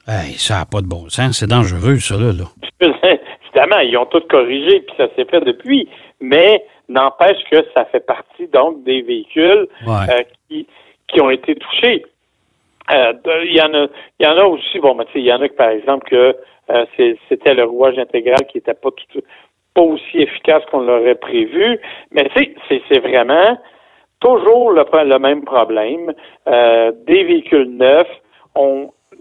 Hey, 0.07 0.33
ça 0.35 0.59
n'a 0.59 0.64
pas 0.64 0.81
de 0.81 0.87
bon 0.87 1.09
sens. 1.09 1.38
C'est 1.38 1.47
dangereux, 1.47 1.97
ça, 1.99 2.16
là. 2.16 2.45
Évidemment, 3.54 3.78
ils 3.81 3.97
ont 3.97 4.07
tout 4.07 4.23
corrigé, 4.28 4.81
puis 4.81 4.97
ça 4.97 5.07
s'est 5.14 5.26
fait 5.26 5.40
depuis. 5.42 5.88
Mais 6.21 6.64
n'empêche 6.88 7.38
que 7.50 7.64
ça 7.75 7.85
fait 7.85 8.04
partie, 8.04 8.49
donc, 8.49 8.83
des 8.85 9.02
véhicules 9.02 9.69
euh, 9.87 10.23
qui, 10.49 10.66
qui 11.09 11.21
ont 11.21 11.31
été 11.31 11.54
touchés. 11.54 12.04
Euh, 12.92 13.12
il 13.44 13.56
y 13.56 13.62
en 13.62 13.72
a, 13.75 13.87
y 14.20 14.26
en 14.26 14.38
a 14.38 14.44
aussi, 14.44 14.78
bon, 14.78 14.94
mais 14.94 15.04
il 15.14 15.22
y 15.22 15.32
en 15.32 15.40
a 15.40 15.49
par 15.49 15.70
exemple, 15.70 16.08
que 16.08 16.37
euh, 16.70 17.14
c'était 17.28 17.54
le 17.54 17.64
rouage 17.64 17.99
intégral 17.99 18.46
qui 18.49 18.58
n'était 18.58 18.75
pas 18.75 18.90
tout, 18.90 19.20
pas 19.75 19.82
aussi 19.82 20.18
efficace 20.18 20.64
qu'on 20.70 20.80
l'aurait 20.80 21.14
prévu. 21.14 21.78
Mais 22.11 22.28
c'est 22.34 22.99
vraiment 22.99 23.58
toujours 24.20 24.72
le, 24.72 25.18
même 25.18 25.44
problème. 25.44 26.12
des 26.46 27.25
véhicules 27.25 27.76
neufs, 27.76 28.20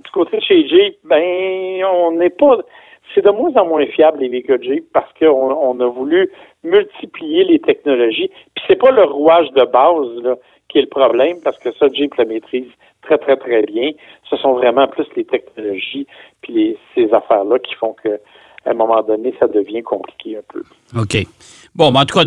du 0.03 0.11
côté 0.11 0.37
de 0.37 0.43
chez 0.43 0.67
Jeep, 0.67 0.97
ben, 1.03 1.83
on 1.85 2.11
n'est 2.13 2.29
pas. 2.29 2.57
C'est 3.13 3.25
de 3.25 3.29
moins 3.29 3.53
en 3.55 3.65
moins 3.65 3.85
fiable 3.87 4.19
les 4.19 4.29
véhicules 4.29 4.63
Jeep 4.63 4.85
parce 4.93 5.11
qu'on 5.19 5.51
on 5.51 5.79
a 5.79 5.87
voulu 5.87 6.31
multiplier 6.63 7.43
les 7.43 7.59
technologies. 7.59 8.29
Puis 8.55 8.63
c'est 8.67 8.79
pas 8.79 8.91
le 8.91 9.03
rouage 9.03 9.51
de 9.51 9.65
base 9.65 10.23
là, 10.23 10.35
qui 10.69 10.77
est 10.77 10.83
le 10.83 10.87
problème 10.87 11.37
parce 11.43 11.57
que 11.59 11.71
ça 11.73 11.87
Jeep 11.91 12.15
le 12.15 12.25
maîtrise 12.25 12.71
très 13.01 13.17
très 13.17 13.37
très 13.37 13.63
bien. 13.63 13.91
Ce 14.29 14.37
sont 14.37 14.53
vraiment 14.53 14.87
plus 14.87 15.05
les 15.15 15.25
technologies 15.25 16.07
puis 16.41 16.77
ces 16.95 17.13
affaires 17.13 17.43
là 17.43 17.59
qui 17.59 17.73
font 17.75 17.95
que 18.03 18.19
à 18.63 18.69
un 18.69 18.73
moment 18.75 19.01
donné, 19.01 19.33
ça 19.39 19.47
devient 19.47 19.81
compliqué 19.81 20.37
un 20.37 20.43
peu. 20.53 20.61
OK. 20.95 21.25
Bon, 21.73 21.91
ben, 21.91 22.01
en 22.01 22.05
tout 22.05 22.19
cas, 22.19 22.25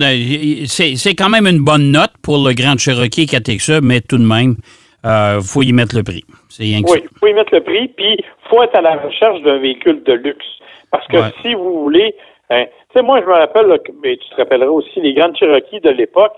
c'est 0.67 1.15
quand 1.15 1.29
même 1.29 1.47
une 1.47 1.63
bonne 1.63 1.93
note 1.93 2.11
pour 2.25 2.39
le 2.39 2.55
Grand 2.55 2.77
Cherokee 2.77 3.27
4XE, 3.27 3.83
mais 3.83 4.01
tout 4.01 4.19
de 4.19 4.27
même, 4.27 4.57
il 5.05 5.09
euh, 5.09 5.41
faut 5.41 5.63
y 5.63 5.73
mettre 5.73 5.95
le 5.95 6.03
prix. 6.03 6.25
oui, 6.59 6.75
il 6.83 7.19
faut 7.21 7.29
y 7.29 7.35
mettre 7.35 7.55
le 7.55 7.63
prix, 7.63 7.87
puis 7.87 8.17
il 8.19 8.49
faut 8.49 8.61
être 8.65 8.77
à 8.77 8.81
la 8.81 8.97
recherche 8.97 9.43
d'un 9.43 9.59
véhicule 9.59 10.03
de 10.03 10.13
luxe. 10.15 10.47
Parce 10.91 11.07
que 11.07 11.19
si 11.41 11.55
vous 11.55 11.85
voulez 11.85 12.17
Hein, 12.51 12.67
tu 12.91 12.99
sais, 12.99 13.03
moi, 13.03 13.21
je 13.21 13.27
me 13.27 13.33
rappelle, 13.33 13.67
là, 13.67 13.79
mais 14.03 14.17
tu 14.17 14.29
te 14.29 14.37
rappelleras 14.37 14.71
aussi, 14.71 15.01
les 15.01 15.15
grandes 15.15 15.37
Cherokees 15.37 15.81
de 15.81 15.91
l'époque, 15.91 16.37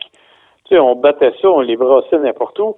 tu 0.65 0.75
sais, 0.75 0.79
on 0.79 0.95
battait 0.95 1.33
ça, 1.43 1.49
on 1.49 1.61
les 1.61 1.77
brassait 1.77 2.19
n'importe 2.19 2.59
où. 2.59 2.77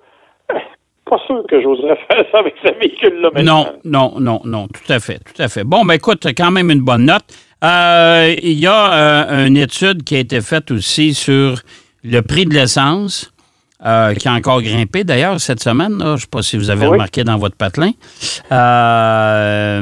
Pas 1.09 1.19
sûr 1.27 1.43
que 1.49 1.61
j'oserais 1.63 1.97
faire 2.11 2.25
ça 2.31 2.39
avec 2.41 2.55
ce 2.65 2.73
véhicule-là 2.79 3.31
maintenant. 3.35 3.67
Non, 3.85 4.13
non, 4.15 4.21
non, 4.21 4.41
non, 4.45 4.67
tout 4.69 4.93
à 4.93 5.01
fait, 5.01 5.19
tout 5.19 5.41
à 5.43 5.49
fait. 5.49 5.65
Bon, 5.65 5.85
ben 5.85 5.95
écoute, 5.95 6.27
quand 6.37 6.51
même 6.51 6.71
une 6.71 6.81
bonne 6.83 7.05
note. 7.07 7.25
Euh, 7.65 8.35
Il 8.43 8.59
y 8.59 8.67
a 8.67 8.93
euh, 8.93 9.47
une 9.47 9.57
étude 9.57 10.05
qui 10.05 10.17
a 10.17 10.19
été 10.21 10.41
faite 10.41 10.71
aussi 10.71 11.15
sur 11.15 11.57
le 12.05 12.21
prix 12.21 12.45
de 12.47 12.55
l'essence, 12.55 13.33
euh, 13.85 14.15
qui 14.15 14.29
a 14.29 14.33
encore 14.33 14.61
grimpé 14.63 15.03
d'ailleurs 15.05 15.41
cette 15.41 15.61
semaine. 15.61 15.99
là. 15.99 16.05
Je 16.07 16.13
ne 16.13 16.17
sais 16.19 16.27
pas 16.31 16.43
si 16.43 16.57
vous 16.57 16.71
avez 16.71 16.87
Oui. 16.87 16.93
remarqué 16.93 17.25
dans 17.25 17.37
votre 17.39 17.57
patelin. 17.57 17.91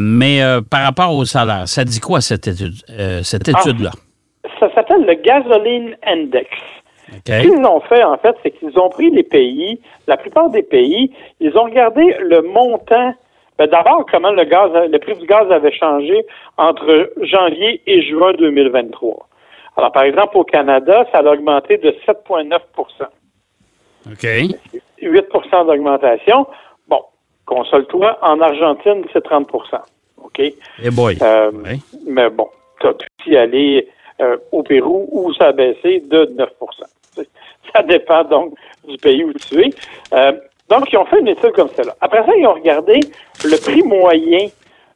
Mais 0.01 0.41
par 0.71 0.83
rapport 0.85 1.15
au 1.15 1.25
salaire, 1.25 1.67
ça 1.69 1.85
dit 1.85 2.01
quoi 2.01 2.21
cette 2.21 2.47
étude, 2.49 2.75
euh, 2.91 3.23
cette 3.23 3.49
Ah. 3.53 3.61
étude-là? 3.61 3.91
Ça 4.61 4.69
s'appelle 4.75 5.05
le 5.05 5.15
Gasoline 5.23 5.97
Index. 6.07 6.49
Ce 7.43 7.43
qu'ils 7.43 7.65
ont 7.65 7.81
fait, 7.81 8.03
en 8.03 8.17
fait, 8.19 8.35
c'est 8.43 8.51
qu'ils 8.51 8.79
ont 8.79 8.89
pris 8.89 9.11
les 9.11 9.23
pays, 9.23 9.81
la 10.07 10.17
plupart 10.17 10.51
des 10.51 10.63
pays, 10.63 11.13
ils 11.41 11.57
ont 11.57 11.65
regardé 11.65 12.03
le 12.21 12.43
montant. 12.43 13.15
ben, 13.59 13.67
D'abord, 13.69 14.05
comment 14.11 14.33
le 14.33 14.45
gaz, 14.45 14.71
le 14.91 14.99
prix 14.99 15.15
du 15.17 15.27
gaz 15.27 15.51
avait 15.51 15.73
changé 15.73 16.25
entre 16.59 17.13
janvier 17.23 17.81
et 17.87 18.03
juin 18.03 18.33
2023. 18.33 19.29
Alors, 19.77 19.93
par 19.93 20.05
exemple, 20.05 20.37
au 20.39 20.45
Canada, 20.45 21.07
ça 21.13 21.19
a 21.19 21.25
augmenté 21.33 21.77
de 21.77 21.91
7,9 22.07 22.59
OK. 24.11 24.27
8% 25.03 25.67
d'augmentation. 25.67 26.47
Bon, 26.89 27.03
console-toi, 27.45 28.19
en 28.23 28.41
Argentine, 28.41 29.05
c'est 29.13 29.25
30% 29.25 29.47
OK? 30.23 30.41
Eh 30.83 30.91
boy. 30.91 31.17
Euh, 31.23 31.51
Oui. 31.53 31.81
Mais 32.07 32.31
bon, 32.31 32.49
tu 32.81 32.87
as 32.87 32.95
pu 33.19 33.37
aller 33.37 33.89
euh, 34.21 34.37
au 34.53 34.63
Pérou 34.63 35.09
où 35.13 35.33
ça 35.35 35.49
a 35.49 35.53
baissé 35.53 36.01
de 36.01 36.25
9 36.37 36.49
Ça 37.75 37.83
dépend 37.83 38.25
donc 38.25 38.55
du 38.87 38.97
pays 38.99 39.25
où 39.25 39.33
tu 39.33 39.61
es. 39.61 39.71
Euh, 40.13 40.33
donc, 40.69 40.93
ils 40.93 40.97
ont 40.97 41.05
fait 41.07 41.21
une 41.21 41.29
étude 41.29 41.53
comme 41.53 41.69
celle-là. 41.69 41.95
Après 42.01 42.25
ça, 42.25 42.33
ils 42.37 42.47
ont 42.47 42.55
regardé 42.55 43.01
le 43.45 43.57
prix 43.63 43.83
moyen 43.83 44.49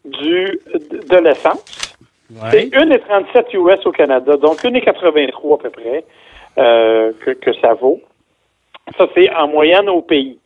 du, 0.04 0.58
de, 0.74 1.16
l'essence. 1.16 1.96
C'est 2.50 2.74
Ouais. 2.76 2.84
1,37 2.84 3.56
US 3.56 3.84
au 3.86 3.92
Canada, 3.92 4.36
donc 4.36 4.62
1,83 4.62 5.54
à 5.54 5.58
peu 5.58 5.70
près 5.70 6.04
euh, 6.58 7.12
que, 7.24 7.32
que 7.32 7.52
ça 7.54 7.74
vaut. 7.74 8.00
Ça, 8.96 9.06
c'est 9.14 9.34
en 9.34 9.48
moyenne 9.48 9.88
au 9.88 10.00
pays. 10.00 10.38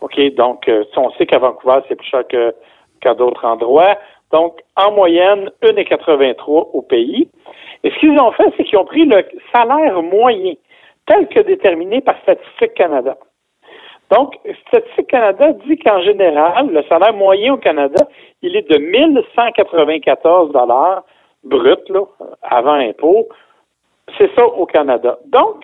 OK, 0.00 0.18
donc 0.34 0.68
euh, 0.68 0.84
on 0.96 1.10
sait 1.12 1.26
qu'à 1.26 1.38
Vancouver, 1.38 1.80
c'est 1.88 1.96
plus 1.96 2.08
cher 2.08 2.26
que, 2.28 2.54
qu'à 3.00 3.14
d'autres 3.14 3.44
endroits. 3.44 3.96
Donc, 4.32 4.60
en 4.76 4.90
moyenne, 4.92 5.50
1,83 5.62 6.70
au 6.72 6.82
pays. 6.82 7.28
Et 7.84 7.90
ce 7.90 7.98
qu'ils 7.98 8.18
ont 8.18 8.32
fait, 8.32 8.52
c'est 8.56 8.64
qu'ils 8.64 8.78
ont 8.78 8.84
pris 8.84 9.04
le 9.04 9.24
salaire 9.52 10.02
moyen, 10.02 10.54
tel 11.12 11.28
que 11.28 11.40
déterminé 11.40 12.00
par 12.00 12.16
Statistique 12.22 12.74
Canada. 12.74 13.16
Donc, 14.10 14.34
Statistique 14.68 15.08
Canada 15.08 15.52
dit 15.66 15.76
qu'en 15.78 16.00
général, 16.02 16.68
le 16.70 16.82
salaire 16.84 17.12
moyen 17.14 17.54
au 17.54 17.56
Canada, 17.58 18.06
il 18.42 18.56
est 18.56 18.68
de 18.70 18.78
1194 18.78 20.52
dollars 20.52 21.02
brut, 21.44 21.88
là, 21.88 22.02
avant 22.42 22.74
impôt. 22.74 23.28
C'est 24.18 24.30
ça 24.36 24.44
au 24.46 24.66
Canada. 24.66 25.18
Donc, 25.26 25.62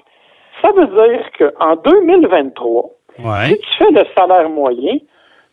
ça 0.62 0.70
veut 0.72 0.86
dire 0.86 1.30
qu'en 1.38 1.76
2023, 1.76 2.90
Ouais. 3.18 3.46
si 3.48 3.58
tu 3.58 3.68
fais 3.78 3.90
le 3.90 4.04
salaire 4.16 4.48
moyen, 4.48 4.96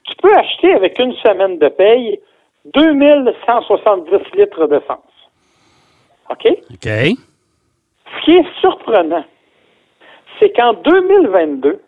tu 0.04 0.16
peux 0.22 0.34
acheter 0.36 0.74
avec 0.74 1.00
une 1.00 1.14
semaine 1.14 1.58
de 1.58 1.68
paye 1.68 2.20
2170 2.74 4.12
litres 4.36 4.68
d'essence. 4.68 5.00
OK? 6.30 6.46
OK. 6.48 6.86
Ce 6.88 8.26
qui 8.26 8.32
est 8.38 8.46
surprenant, 8.62 9.24
c'est 10.40 10.52
qu'en 10.56 10.74
2022, 10.74 11.82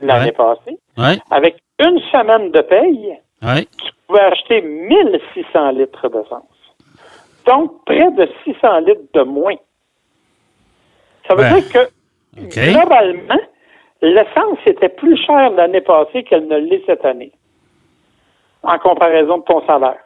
l'année 0.00 0.26
Ouais. 0.26 0.32
passée, 0.32 0.78
Ouais. 0.98 1.18
avec 1.30 1.56
une 1.78 1.98
semaine 2.12 2.50
de 2.50 2.60
paye, 2.62 3.18
Ouais. 3.42 3.64
tu 3.84 3.92
pouvais 4.06 4.20
acheter 4.20 4.60
1600 4.62 5.70
litres 5.72 6.08
d'essence. 6.08 6.42
Donc, 7.46 7.84
près 7.84 8.10
de 8.12 8.28
600 8.44 8.80
litres 8.80 9.02
de 9.14 9.22
moins. 9.22 9.54
Ça 11.28 11.34
veut 11.34 11.60
dire 11.60 11.68
que, 11.72 12.72
globalement, 12.72 13.40
l'essence 14.02 14.58
était 14.66 14.88
plus 14.88 15.16
chère 15.24 15.50
l'année 15.50 15.80
passée 15.80 16.22
qu'elle 16.24 16.46
ne 16.48 16.56
l'est 16.58 16.82
cette 16.86 17.04
année, 17.04 17.32
en 18.62 18.78
comparaison 18.78 19.38
de 19.38 19.42
ton 19.44 19.64
salaire. 19.66 19.98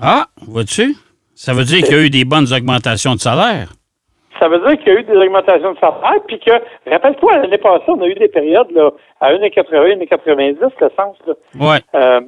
Ah, 0.00 0.26
vois-tu? 0.46 0.94
Ça 1.34 1.54
veut 1.54 1.64
dire 1.64 1.82
qu'il 1.82 1.96
y 1.96 1.98
a 1.98 2.02
eu 2.02 2.10
des 2.10 2.24
bonnes 2.24 2.52
augmentations 2.52 3.14
de 3.14 3.20
salaire. 3.20 3.72
Ça 4.42 4.48
veut 4.48 4.58
dire 4.58 4.76
qu'il 4.78 4.92
y 4.92 4.96
a 4.96 4.98
eu 4.98 5.04
des 5.04 5.16
augmentations 5.16 5.72
de 5.72 5.78
salaire, 5.78 6.20
puis 6.26 6.40
que, 6.40 6.50
rappelle-toi, 6.90 7.38
l'année 7.38 7.58
passée, 7.58 7.84
on 7.86 8.00
a 8.00 8.06
eu 8.06 8.14
des 8.14 8.26
périodes 8.26 8.72
là, 8.72 8.90
à 9.20 9.32
1,80, 9.34 9.98
1,90 9.98 10.56
l'essence. 10.80 11.16
là. 11.26 11.34
Ouais. 11.60 11.78
Euh, 11.94 12.20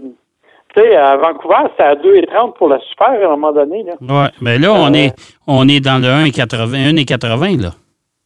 tu 0.77 0.81
sais, 0.81 0.95
à 0.95 1.17
Vancouver, 1.17 1.57
c'était 1.73 1.83
à 1.83 1.95
2,30 1.97 2.55
pour 2.55 2.69
la 2.69 2.79
super 2.79 3.09
à 3.09 3.17
un 3.17 3.29
moment 3.31 3.51
donné. 3.51 3.83
Là. 3.83 3.95
Ouais. 4.01 4.29
Mais 4.41 4.59
là, 4.59 4.73
on 4.73 4.93
Euh, 4.93 4.97
est 4.97 5.15
on 5.49 5.67
est 5.69 5.81
dans 5.81 6.01
le 6.01 6.07
1,80, 6.07 6.95
1,80 6.95 7.61
là. 7.63 7.71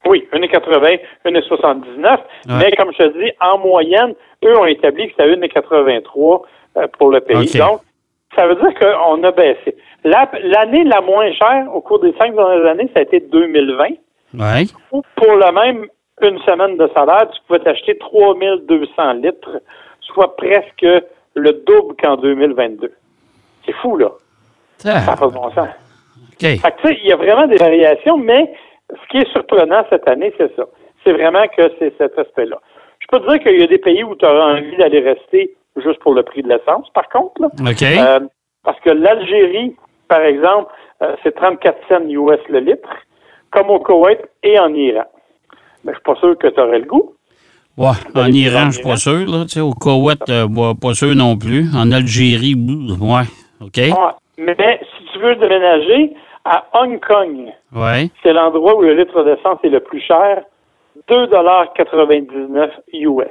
Oui, 0.06 0.26
1,80, 0.34 0.98
1,79. 1.24 2.04
Ouais. 2.04 2.18
Mais 2.58 2.70
comme 2.72 2.92
je 2.92 2.98
te 3.04 3.18
dis, 3.24 3.30
en 3.40 3.58
moyenne, 3.58 4.12
eux 4.44 4.58
ont 4.58 4.66
établi 4.66 5.06
que 5.08 5.14
c'était 5.18 5.34
1,83 5.34 6.42
euh, 6.76 6.86
pour 6.98 7.10
le 7.10 7.20
pays. 7.20 7.58
Donc, 7.58 7.80
ça 8.36 8.46
veut 8.46 8.54
dire 8.56 8.74
qu'on 8.78 9.22
a 9.24 9.30
baissé. 9.32 9.76
La- 10.04 10.30
L'année 10.42 10.84
la 10.84 11.00
moins 11.00 11.30
chère 11.32 11.66
au 11.74 11.80
cours 11.80 12.00
des 12.00 12.12
cinq 12.18 12.34
dernières 12.34 12.66
années, 12.66 12.88
ça 12.94 13.00
a 13.00 13.02
été 13.02 13.20
2020. 13.20 13.84
Ouais. 14.34 14.64
Où 14.92 15.02
pour 15.16 15.32
le 15.36 15.52
même 15.52 15.86
une 16.20 16.38
semaine 16.40 16.76
de 16.76 16.88
salaire, 16.94 17.28
tu 17.30 17.40
pouvais 17.46 17.60
t'acheter 17.60 17.96
3200 17.98 19.12
litres, 19.14 19.60
soit 20.00 20.36
presque 20.36 20.86
le 21.34 21.52
double 21.66 21.94
qu'en 22.02 22.16
2022. 22.16 22.92
C'est 23.64 23.72
fou, 23.74 23.96
là. 23.96 24.08
Ça 24.78 25.12
n'a 25.12 25.16
pas 25.16 25.26
de 25.26 25.32
bon 25.32 25.50
sens. 25.52 25.68
Fait 26.58 26.70
que, 26.72 26.82
tu 26.82 26.88
sais, 26.88 26.98
il 27.02 27.08
y 27.08 27.12
a 27.12 27.16
vraiment 27.16 27.46
des 27.46 27.56
variations, 27.56 28.16
mais 28.16 28.52
ce 28.90 29.08
qui 29.10 29.18
est 29.18 29.30
surprenant 29.32 29.84
cette 29.90 30.06
année, 30.08 30.32
c'est 30.38 30.54
ça. 30.56 30.64
C'est 31.04 31.12
vraiment 31.12 31.46
que 31.56 31.70
c'est 31.78 31.92
cet 31.98 32.18
aspect-là. 32.18 32.58
Je 33.00 33.06
peux 33.08 33.20
te 33.20 33.30
dire 33.30 33.40
qu'il 33.40 33.60
y 33.60 33.62
a 33.62 33.66
des 33.66 33.78
pays 33.78 34.02
où 34.04 34.14
tu 34.16 34.24
auras 34.26 34.54
envie 34.56 34.76
d'aller 34.76 35.00
rester 35.00 35.54
juste 35.76 35.98
pour 36.00 36.14
le 36.14 36.22
prix 36.22 36.42
de 36.42 36.48
l'essence, 36.48 36.88
par 36.90 37.08
contre. 37.08 37.40
Là. 37.42 37.48
Euh, 38.00 38.20
parce 38.64 38.78
que 38.80 38.90
l'Algérie, 38.90 39.76
par 40.08 40.20
exemple, 40.22 40.70
euh, 41.02 41.14
c'est 41.22 41.34
34 41.34 41.76
cents 41.88 42.08
US 42.08 42.40
le 42.48 42.60
litre, 42.60 42.88
comme 43.50 43.70
au 43.70 43.78
Koweït 43.78 44.18
et 44.42 44.58
en 44.58 44.72
Iran. 44.74 45.04
Mais 45.84 45.92
je 45.92 45.96
suis 45.98 46.02
pas 46.04 46.16
sûr 46.16 46.36
que 46.38 46.48
tu 46.48 46.60
aurais 46.60 46.80
le 46.80 46.84
goût. 46.86 47.14
Ouais, 47.76 47.90
en 48.16 48.26
Iran, 48.32 48.66
je 48.70 48.76
suis 48.76 48.82
pas 48.82 48.96
sûr. 48.96 49.26
Là, 49.28 49.42
tu 49.44 49.50
sais, 49.50 49.60
au 49.60 49.72
Koweït, 49.72 50.28
euh, 50.28 50.46
bah, 50.48 50.72
pas 50.80 50.94
sûr 50.94 51.14
non 51.14 51.36
plus. 51.38 51.66
En 51.74 51.92
Algérie, 51.92 52.54
ouais. 52.56 53.22
OK. 53.60 53.78
Mais 54.38 54.80
si 54.98 55.04
tu 55.12 55.18
veux 55.20 55.34
déménager 55.36 56.14
à 56.44 56.64
Hong 56.74 56.98
Kong, 57.06 57.52
Ouais. 57.74 58.08
c'est 58.22 58.32
l'endroit 58.32 58.76
où 58.76 58.82
le 58.82 58.94
litre 58.94 59.22
d'essence 59.24 59.58
est 59.62 59.68
le 59.68 59.80
plus 59.80 60.00
cher, 60.00 60.42
2,99 61.08 62.70
US. 62.92 63.26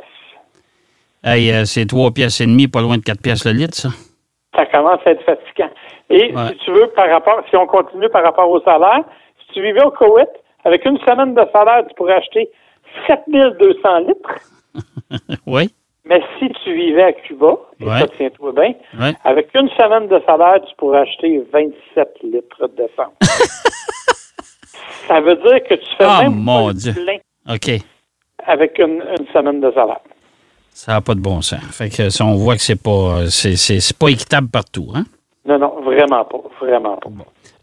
Hey, 1.23 1.51
euh, 1.51 1.65
c'est 1.65 1.85
3 1.85 2.11
pièces 2.11 2.41
et 2.41 2.45
demie, 2.45 2.67
pas 2.67 2.81
loin 2.81 2.97
de 2.97 3.03
4 3.03 3.21
pièces 3.21 3.45
le 3.45 3.51
litre, 3.51 3.75
ça. 3.75 3.89
ça 4.55 4.65
commence 4.67 4.99
à 5.05 5.11
être 5.11 5.23
fatigant. 5.23 5.69
Et 6.09 6.33
Ouais. 6.35 6.47
si 6.49 6.57
tu 6.65 6.71
veux, 6.71 6.87
par 6.95 7.09
rapport, 7.09 7.41
si 7.49 7.55
on 7.55 7.67
continue 7.67 8.09
par 8.09 8.23
rapport 8.23 8.49
au 8.49 8.61
salaire, 8.61 9.03
si 9.41 9.53
tu 9.53 9.61
vivais 9.61 9.83
au 9.83 9.91
Koweït, 9.91 10.29
avec 10.65 10.85
une 10.85 10.97
semaine 10.99 11.33
de 11.35 11.41
salaire, 11.53 11.83
tu 11.87 11.93
pourrais 11.95 12.15
acheter 12.15 12.49
7200 13.07 13.99
litres. 13.99 14.39
oui. 15.45 15.69
Mais 16.05 16.21
si 16.39 16.49
tu 16.63 16.73
vivais 16.73 17.03
à 17.03 17.11
Cuba, 17.13 17.55
et 17.79 17.83
Ouais. 17.85 17.99
ça 17.99 18.07
tiens-toi 18.17 18.53
bien, 18.53 18.73
Ouais. 18.99 19.13
avec 19.25 19.49
une 19.55 19.69
semaine 19.71 20.07
de 20.07 20.21
salaire, 20.25 20.61
tu 20.67 20.73
pourrais 20.77 20.99
acheter 21.01 21.41
27 21.51 22.07
litres 22.23 22.67
d'essence. 22.77 23.13
ça 25.07 25.19
veut 25.21 25.35
dire 25.35 25.63
que 25.67 25.73
tu 25.75 25.85
fais 25.97 26.05
Ah, 26.07 26.23
même 26.23 26.35
mon 26.35 26.67
pas 26.67 26.73
le 26.73 26.73
Dieu. 26.75 26.93
plein 26.93 27.17
OK. 27.53 27.71
avec 28.45 28.79
une, 28.79 29.03
une 29.19 29.27
semaine 29.33 29.59
de 29.61 29.71
salaire. 29.71 29.99
Ça 30.71 30.93
n'a 30.93 31.01
pas 31.01 31.15
de 31.15 31.19
bon 31.19 31.41
sens. 31.41 31.59
Fait 31.71 31.89
que 31.89 32.09
ça, 32.09 32.23
on 32.25 32.35
voit 32.35 32.55
que 32.55 32.61
c'est 32.61 32.81
pas 32.81 33.25
c'est 33.29 33.97
pas 33.97 34.09
équitable 34.09 34.47
partout, 34.49 34.87
hein? 34.93 35.03
Non, 35.47 35.57
non, 35.59 35.81
vraiment 35.81 36.25
pas. 36.25 36.41
Vraiment 36.59 36.97
pas. 36.97 37.09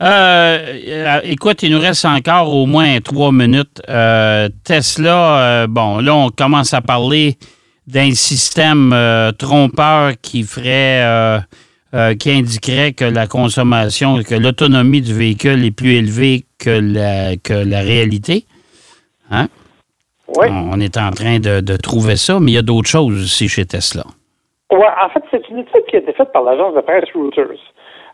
Euh, 0.02 0.58
euh, 0.88 1.20
écoute, 1.24 1.62
il 1.62 1.72
nous 1.72 1.80
reste 1.80 2.04
encore 2.06 2.54
au 2.54 2.66
moins 2.66 2.98
trois 3.00 3.30
minutes. 3.30 3.82
Euh, 3.88 4.48
Tesla, 4.64 5.38
euh, 5.38 5.66
bon, 5.68 5.98
là, 5.98 6.14
on 6.14 6.30
commence 6.30 6.72
à 6.72 6.80
parler 6.80 7.36
d'un 7.86 8.12
système 8.12 8.94
trompeur 9.38 10.12
qui 10.22 10.42
ferait, 10.42 11.38
qui 12.18 12.30
indiquerait 12.30 12.94
que 12.94 13.04
la 13.04 13.26
consommation, 13.26 14.22
que 14.22 14.34
l'autonomie 14.34 15.02
du 15.02 15.12
véhicule 15.12 15.62
est 15.62 15.70
plus 15.70 15.96
élevée 15.96 16.46
que 16.58 16.70
la, 16.70 17.36
que 17.36 17.52
la 17.52 17.80
réalité. 17.80 18.46
Hein? 19.30 19.48
Oui. 20.28 20.46
On 20.50 20.80
est 20.80 20.96
en 20.96 21.10
train 21.10 21.38
de, 21.40 21.60
de 21.60 21.76
trouver 21.76 22.16
ça, 22.16 22.40
mais 22.40 22.52
il 22.52 22.54
y 22.54 22.58
a 22.58 22.62
d'autres 22.62 22.88
choses 22.88 23.22
aussi 23.22 23.48
chez 23.48 23.66
Tesla. 23.66 24.04
Ouais, 24.72 24.88
en 25.04 25.08
fait, 25.10 25.22
c'est 25.30 25.46
une 25.50 25.58
étude 25.58 25.84
qui 25.88 25.96
a 25.96 25.98
été 25.98 26.12
faite 26.14 26.32
par 26.32 26.42
l'agence 26.42 26.74
de 26.74 26.80
presse 26.80 27.04
Reuters. 27.14 27.60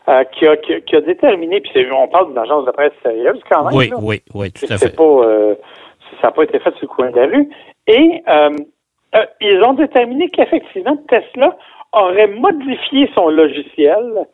Euh, 0.07 0.23
qui, 0.25 0.47
a, 0.47 0.57
qui, 0.57 0.73
a- 0.73 0.81
qui 0.81 0.95
a 0.95 1.01
déterminé, 1.01 1.61
puis 1.61 1.85
on 1.91 2.07
parle 2.07 2.27
d'une 2.29 2.37
agence 2.37 2.65
de 2.65 2.71
presse 2.71 2.93
sérieuse 3.03 3.39
quand 3.49 3.63
même. 3.65 3.73
Oui, 3.75 3.89
là. 3.89 3.97
oui, 4.01 4.21
oui, 4.33 4.51
tout 4.51 4.65
à 4.69 4.77
fait. 4.77 4.95
pas, 4.95 5.03
euh, 5.03 5.55
ça 6.19 6.27
n'a 6.27 6.31
pas 6.31 6.43
été 6.43 6.59
fait 6.59 6.71
sur 6.77 6.83
le 6.83 6.87
coin 6.87 7.11
de 7.11 7.15
la 7.19 7.25
rue. 7.27 7.49
Et 7.87 8.23
euh, 8.27 8.49
ils 9.41 9.61
ont 9.63 9.73
déterminé 9.73 10.29
qu'effectivement, 10.29 10.97
Tesla 11.09 11.57
aurait 11.93 12.27
modifié 12.27 13.09
son 13.13 13.27
logiciel 13.29 14.25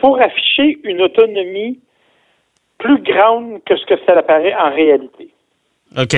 pour 0.00 0.20
afficher 0.20 0.78
une 0.84 1.00
autonomie 1.02 1.80
plus 2.78 3.00
grande 3.02 3.62
que 3.64 3.76
ce 3.76 3.86
que 3.86 3.94
ça 4.04 4.12
apparaît 4.18 4.54
en 4.54 4.70
réalité. 4.74 5.30
OK. 5.96 6.16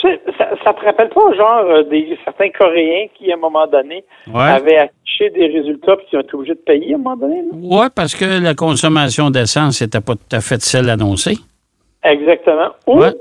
Tu 0.00 0.08
sais, 0.08 0.20
ça, 0.38 0.48
ça 0.64 0.72
te 0.72 0.84
rappelle 0.84 1.10
pas, 1.10 1.32
genre, 1.34 1.64
euh, 1.68 1.82
des 1.82 2.16
certains 2.24 2.48
Coréens 2.50 3.06
qui, 3.14 3.30
à 3.30 3.34
un 3.34 3.38
moment 3.38 3.66
donné, 3.66 4.04
Ouais. 4.32 4.40
avaient 4.42 4.78
affiché 4.78 5.30
des 5.30 5.46
résultats 5.48 5.96
puis 5.96 6.06
qui 6.08 6.16
ont 6.16 6.20
été 6.20 6.34
obligés 6.34 6.54
de 6.54 6.60
payer 6.60 6.92
à 6.92 6.96
un 6.96 6.98
moment 6.98 7.16
donné? 7.16 7.42
Oui, 7.52 7.86
parce 7.94 8.14
que 8.14 8.42
la 8.42 8.54
consommation 8.54 9.30
d'essence 9.30 9.82
n'était 9.82 10.00
pas 10.00 10.14
tout 10.14 10.34
à 10.36 10.40
fait 10.40 10.60
celle 10.62 10.88
annoncée. 10.88 11.36
Exactement. 12.02 12.70
Ou, 12.86 13.00
Ouais. 13.00 13.12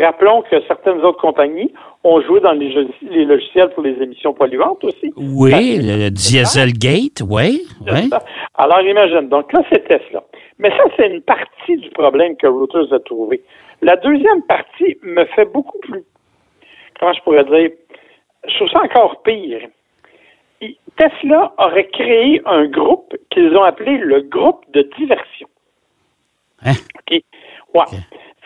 rappelons 0.00 0.42
que 0.42 0.56
certaines 0.68 1.00
autres 1.00 1.20
compagnies 1.20 1.72
ont 2.04 2.20
joué 2.22 2.40
dans 2.40 2.52
les, 2.52 2.72
log- 2.72 2.92
les 3.10 3.24
logiciels 3.24 3.70
pour 3.70 3.82
les 3.82 4.00
émissions 4.02 4.32
polluantes 4.32 4.84
aussi. 4.84 5.12
Oui, 5.16 5.78
le, 5.78 6.04
le 6.04 6.10
Dieselgate, 6.10 7.22
oui, 7.28 7.62
ça. 8.10 8.22
Alors, 8.54 8.80
imagine. 8.82 9.28
Donc 9.28 9.52
là, 9.52 9.62
c'est 9.70 9.86
Tesla. 9.88 10.22
Mais 10.58 10.70
ça, 10.70 10.84
c'est 10.96 11.08
une 11.08 11.22
partie 11.22 11.76
du 11.78 11.90
problème 11.90 12.36
que 12.36 12.46
Reuters 12.46 12.92
a 12.92 13.00
trouvé. 13.00 13.42
La 13.82 13.96
deuxième 13.96 14.42
partie 14.42 14.98
me 15.02 15.24
fait 15.26 15.46
beaucoup 15.46 15.78
plus, 15.78 16.04
comment 16.98 17.12
je 17.12 17.22
pourrais 17.22 17.44
dire, 17.44 17.70
je 18.46 18.54
trouve 18.56 18.70
ça 18.70 18.82
encore 18.82 19.22
pire. 19.22 19.68
Tesla 20.96 21.54
aurait 21.56 21.88
créé 21.88 22.42
un 22.44 22.66
groupe 22.66 23.16
qu'ils 23.30 23.56
ont 23.56 23.62
appelé 23.62 23.96
le 23.96 24.20
groupe 24.20 24.64
de 24.72 24.82
diversion. 24.98 25.48
Hein? 26.64 26.72
Ouais. 27.74 27.84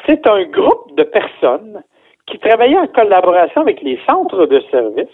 C'est 0.06 0.26
un 0.28 0.44
groupe 0.44 0.96
de 0.96 1.02
personnes 1.02 1.82
qui 2.26 2.38
travaillaient 2.38 2.78
en 2.78 2.86
collaboration 2.86 3.62
avec 3.62 3.82
les 3.82 3.98
centres 4.06 4.46
de 4.46 4.60
services 4.70 5.08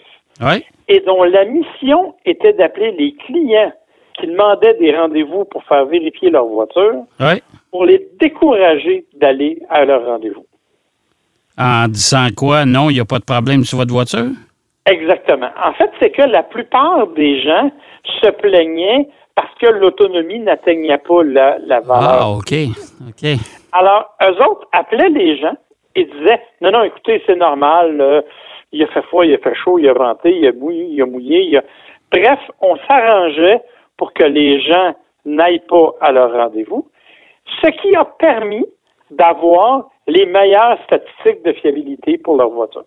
et 0.87 0.99
dont 1.01 1.23
la 1.23 1.45
mission 1.45 2.15
était 2.25 2.53
d'appeler 2.53 2.91
les 2.91 3.13
clients 3.15 3.73
qui 4.21 4.27
demandaient 4.27 4.75
des 4.75 4.95
rendez-vous 4.95 5.45
pour 5.45 5.63
faire 5.65 5.85
vérifier 5.85 6.29
leur 6.29 6.45
voiture 6.45 7.03
oui. 7.19 7.41
pour 7.71 7.85
les 7.85 8.07
décourager 8.19 9.05
d'aller 9.15 9.61
à 9.69 9.83
leur 9.85 10.05
rendez-vous. 10.05 10.45
En 11.57 11.87
disant 11.87 12.27
quoi? 12.35 12.65
Non, 12.65 12.89
il 12.89 12.93
n'y 12.93 12.99
a 12.99 13.05
pas 13.05 13.19
de 13.19 13.25
problème 13.25 13.63
sur 13.63 13.77
votre 13.79 13.91
voiture? 13.93 14.27
Exactement. 14.85 15.49
En 15.63 15.73
fait, 15.73 15.91
c'est 15.99 16.09
que 16.11 16.23
la 16.23 16.43
plupart 16.43 17.07
des 17.07 17.41
gens 17.41 17.71
se 18.21 18.29
plaignaient 18.31 19.07
parce 19.35 19.53
que 19.59 19.67
l'autonomie 19.67 20.39
n'atteignait 20.39 20.97
pas 20.97 21.23
la, 21.23 21.57
la 21.59 21.79
valeur. 21.81 22.19
Ah, 22.21 22.29
OK. 22.31 22.53
OK. 23.07 23.29
Alors, 23.73 24.15
eux 24.23 24.43
autres 24.43 24.67
appelaient 24.71 25.09
les 25.09 25.37
gens 25.37 25.55
et 25.95 26.05
disaient 26.05 26.41
Non, 26.61 26.71
non, 26.71 26.83
écoutez, 26.83 27.21
c'est 27.25 27.35
normal, 27.35 27.99
euh, 28.01 28.21
il 28.71 28.83
a 28.83 28.87
fait 28.87 29.01
froid, 29.03 29.25
il 29.25 29.33
a 29.33 29.37
fait 29.37 29.53
chaud, 29.55 29.77
il 29.79 29.87
a 29.87 29.93
venté, 29.93 30.35
il 30.35 30.47
a 30.47 30.51
mouillé, 30.53 30.85
il 30.89 31.01
a 31.01 31.05
mouillé. 31.05 31.41
il 31.43 31.57
a- 31.57 31.63
Bref, 32.11 32.39
on 32.59 32.75
s'arrangeait 32.87 33.61
pour 34.01 34.13
que 34.13 34.23
les 34.23 34.59
gens 34.61 34.95
n'aillent 35.25 35.67
pas 35.69 35.93
à 36.01 36.11
leur 36.11 36.31
rendez-vous, 36.31 36.89
ce 37.61 37.67
qui 37.67 37.95
a 37.95 38.03
permis 38.03 38.65
d'avoir 39.11 39.91
les 40.07 40.25
meilleures 40.25 40.79
statistiques 40.85 41.45
de 41.45 41.53
fiabilité 41.53 42.17
pour 42.17 42.35
leur 42.35 42.49
voiture. 42.49 42.85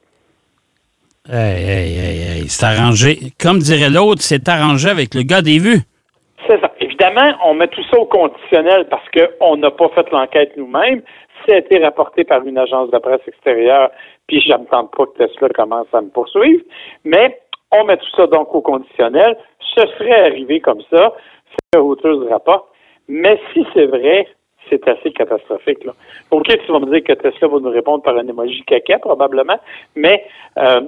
Hey, 1.31 1.63
hey, 1.63 1.97
hey, 1.97 2.19
hey. 2.41 2.49
C'est 2.49 2.67
arrangé. 2.67 3.31
Comme 3.41 3.61
dirait 3.61 3.91
l'autre, 3.91 4.23
c'est 4.23 4.49
arrangé 4.49 4.89
avec 4.89 5.15
le 5.15 5.23
gars 5.23 5.41
des 5.41 5.61
vues. 5.61 5.83
C'est 6.49 6.61
ça. 6.61 6.73
Évidemment, 6.81 7.33
on 7.45 7.55
met 7.55 7.69
tout 7.69 7.85
ça 7.93 7.97
au 8.01 8.07
conditionnel 8.07 8.89
parce 8.91 9.09
qu'on 9.11 9.57
n'a 9.57 9.71
pas 9.71 9.91
fait 9.91 10.11
l'enquête 10.11 10.57
nous-mêmes. 10.57 11.01
Ça 11.47 11.55
a 11.55 11.59
été 11.59 11.79
rapporté 11.79 12.25
par 12.25 12.45
une 12.45 12.59
agence 12.59 12.91
de 12.91 12.99
presse 12.99 13.21
extérieure, 13.29 13.91
puis 14.27 14.41
je 14.41 14.49
n'entends 14.49 14.87
pas 14.87 15.07
que 15.07 15.19
Tesla 15.19 15.49
commence 15.51 15.87
à 15.93 16.01
me 16.01 16.09
poursuivre. 16.09 16.63
Mais 17.05 17.39
on 17.79 17.85
met 17.85 17.97
tout 17.97 18.11
ça 18.17 18.27
donc 18.27 18.55
au 18.55 18.61
conditionnel. 18.61 19.37
Ce 19.61 19.87
serait 19.99 20.27
arrivé 20.27 20.61
comme 20.61 20.81
ça. 20.91 21.13
C'est 21.51 21.77
le 21.79 21.83
Reuters 21.83 22.29
rapporte. 22.31 22.67
Mais 23.09 23.39
si 23.53 23.67
c'est 23.75 23.87
vrai, 23.87 24.27
c'est 24.71 24.87
assez 24.89 25.13
catastrophique. 25.13 25.87
OK, 26.31 26.47
tu 26.47 26.73
vas 26.73 26.79
me 26.81 26.87
dire 26.87 27.05
que 27.05 27.13
Tesla 27.13 27.49
va 27.49 27.59
nous 27.59 27.71
répondre 27.71 28.03
par 28.03 28.17
un 28.17 28.27
émoji 28.27 28.63
caca, 28.65 28.99
probablement, 28.99 29.59
mais 29.95 30.25
euh, 30.59 30.81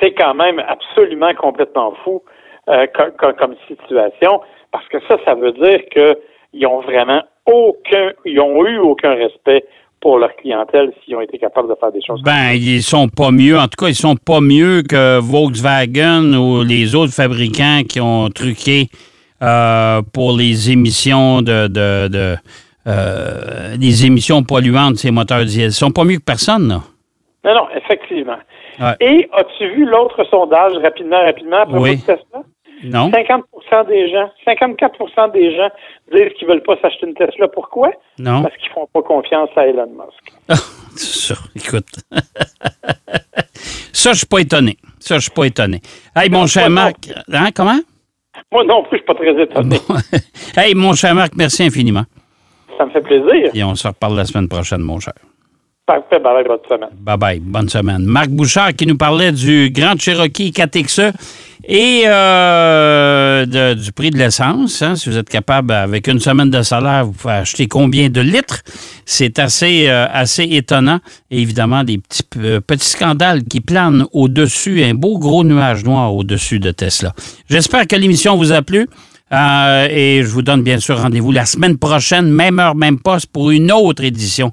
c'est 0.00 0.12
quand 0.12 0.34
même 0.34 0.60
absolument 0.60 1.34
complètement 1.34 1.92
fou 2.04 2.22
euh, 2.68 2.86
co- 2.86 3.10
co- 3.18 3.32
comme 3.34 3.56
situation, 3.66 4.40
parce 4.70 4.86
que 4.88 5.00
ça, 5.08 5.16
ça 5.24 5.34
veut 5.34 5.52
dire 5.52 5.80
qu'ils 5.88 6.66
ont 6.66 6.80
vraiment 6.80 7.22
aucun, 7.46 8.12
ils 8.24 8.40
ont 8.40 8.64
eu 8.64 8.78
aucun 8.78 9.14
respect 9.14 9.64
pour 10.00 10.18
leur 10.18 10.34
clientèle 10.36 10.92
s'ils 11.04 11.16
ont 11.16 11.20
été 11.20 11.38
capables 11.38 11.68
de 11.68 11.74
faire 11.78 11.90
des 11.92 12.00
choses. 12.02 12.22
Ben, 12.22 12.52
ils 12.52 12.82
sont 12.82 13.08
pas 13.08 13.30
mieux. 13.30 13.58
En 13.58 13.64
tout 13.68 13.76
cas, 13.84 13.88
ils 13.88 13.94
sont 13.94 14.16
pas 14.16 14.40
mieux 14.40 14.82
que 14.82 15.18
Volkswagen 15.20 16.34
ou 16.34 16.62
les 16.62 16.94
autres 16.94 17.12
fabricants 17.12 17.82
qui 17.88 18.00
ont 18.00 18.28
truqué 18.30 18.88
euh, 19.42 20.00
pour 20.12 20.36
les 20.36 20.70
émissions 20.70 21.42
de, 21.42 21.66
de, 21.68 22.08
de, 22.08 22.36
euh, 22.86 23.76
les 23.80 24.06
émissions 24.06 24.42
polluantes 24.42 24.92
de 24.94 24.98
ces 24.98 25.10
moteurs 25.10 25.44
diesel. 25.44 25.66
Ils 25.66 25.72
sont 25.72 25.90
pas 25.90 26.04
mieux 26.04 26.18
que 26.18 26.24
personne, 26.24 26.68
là. 26.68 26.80
Non, 27.44 27.54
non, 27.54 27.66
effectivement. 27.76 28.36
Ouais. 28.80 28.94
Et 29.00 29.28
as-tu 29.32 29.68
vu 29.74 29.84
l'autre 29.86 30.22
sondage 30.30 30.72
rapidement, 30.82 31.20
rapidement, 31.24 31.58
à 31.58 31.66
propos 31.66 31.82
Oui. 31.82 31.96
de 31.96 32.00
Tesla? 32.02 32.42
Non? 32.84 33.10
50 33.10 33.44
des 33.88 34.10
gens, 34.10 34.30
54% 34.46 35.32
des 35.32 35.56
gens 35.56 35.68
disent 36.12 36.32
qu'ils 36.38 36.48
veulent 36.48 36.62
pas 36.62 36.76
s'acheter 36.80 37.06
une 37.06 37.14
Tesla. 37.14 37.48
Pourquoi? 37.48 37.90
Non? 38.18 38.42
Parce 38.42 38.56
qu'ils 38.56 38.70
font 38.70 38.88
pas 38.92 39.02
confiance 39.02 39.50
à 39.56 39.66
Elon 39.66 39.90
Musk. 39.90 40.32
Ah, 40.50 40.54
c'est 40.96 41.34
ça, 41.34 41.40
écoute. 41.54 41.84
ça, 43.92 44.12
je 44.12 44.18
suis 44.18 44.26
pas 44.26 44.38
étonné. 44.40 44.76
Ça, 44.98 45.16
je 45.16 45.22
suis 45.22 45.30
pas 45.30 45.44
étonné. 45.44 45.80
Hey, 46.16 46.28
mon 46.30 46.46
cher. 46.46 46.70
Marc. 46.70 47.10
Hein, 47.32 47.50
comment? 47.54 47.78
Moi 48.50 48.64
non 48.64 48.82
plus, 48.84 48.98
je 48.98 49.02
suis 49.02 49.06
pas 49.06 49.14
très 49.14 49.42
étonné. 49.42 49.78
hey, 50.56 50.74
mon 50.74 50.94
cher 50.94 51.14
Marc, 51.14 51.32
merci 51.36 51.64
infiniment. 51.64 52.04
Ça 52.76 52.86
me 52.86 52.90
fait 52.90 53.00
plaisir. 53.00 53.50
Et 53.54 53.62
on 53.62 53.74
se 53.74 53.86
reparle 53.86 54.16
la 54.16 54.24
semaine 54.24 54.48
prochaine, 54.48 54.80
mon 54.80 54.98
cher. 55.00 55.14
Parfait, 55.88 56.18
bye 56.22 56.34
bye, 56.34 56.44
bonne 56.44 56.58
semaine. 56.68 56.90
Bye 57.00 57.16
bye. 57.16 57.40
Bonne 57.40 57.68
semaine. 57.70 58.04
Marc 58.04 58.28
Bouchard 58.28 58.74
qui 58.74 58.86
nous 58.86 58.98
parlait 58.98 59.32
du 59.32 59.70
Grand 59.70 59.98
Cherokee 59.98 60.50
4XE 60.50 61.12
et 61.66 62.02
euh, 62.06 63.74
du 63.74 63.90
prix 63.92 64.10
de 64.10 64.18
l'essence. 64.18 64.82
hein. 64.82 64.96
Si 64.96 65.08
vous 65.08 65.16
êtes 65.16 65.30
capable, 65.30 65.72
avec 65.72 66.06
une 66.08 66.20
semaine 66.20 66.50
de 66.50 66.60
salaire, 66.60 67.06
vous 67.06 67.12
pouvez 67.12 67.32
acheter 67.32 67.68
combien 67.68 68.10
de 68.10 68.20
litres. 68.20 68.60
C'est 69.06 69.38
assez, 69.38 69.88
euh, 69.88 70.06
assez 70.12 70.42
étonnant. 70.42 71.00
Et 71.30 71.40
évidemment, 71.40 71.82
des 71.84 71.96
petits, 71.96 72.22
euh, 72.36 72.60
petits 72.60 72.90
scandales 72.90 73.44
qui 73.44 73.62
planent 73.62 74.04
au-dessus, 74.12 74.84
un 74.84 74.92
beau 74.92 75.18
gros 75.18 75.42
nuage 75.42 75.84
noir 75.84 76.14
au-dessus 76.14 76.58
de 76.60 76.70
Tesla. 76.70 77.14
J'espère 77.48 77.86
que 77.86 77.96
l'émission 77.96 78.36
vous 78.36 78.52
a 78.52 78.60
plu. 78.60 78.86
Euh, 79.32 79.88
et 79.90 80.22
je 80.22 80.28
vous 80.28 80.42
donne 80.42 80.62
bien 80.62 80.78
sûr 80.80 80.98
rendez-vous 81.00 81.32
la 81.32 81.46
semaine 81.46 81.78
prochaine, 81.78 82.30
même 82.30 82.58
heure, 82.58 82.74
même 82.74 82.98
poste, 82.98 83.26
pour 83.32 83.50
une 83.50 83.72
autre 83.72 84.02
édition 84.04 84.52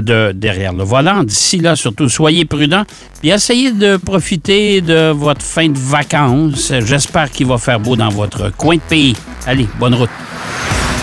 de 0.00 0.32
Derrière 0.32 0.72
le 0.72 0.84
volant. 0.84 1.22
D'ici 1.24 1.58
là, 1.58 1.76
surtout, 1.76 2.08
soyez 2.08 2.44
prudents 2.44 2.84
et 3.22 3.28
essayez 3.28 3.72
de 3.72 3.96
profiter 3.96 4.80
de 4.80 5.10
votre 5.10 5.42
fin 5.42 5.68
de 5.68 5.78
vacances. 5.78 6.72
J'espère 6.84 7.30
qu'il 7.30 7.46
va 7.46 7.58
faire 7.58 7.80
beau 7.80 7.96
dans 7.96 8.10
votre 8.10 8.50
coin 8.56 8.76
de 8.76 8.80
pays. 8.80 9.16
Allez, 9.46 9.68
bonne 9.78 9.94
route. 9.94 10.10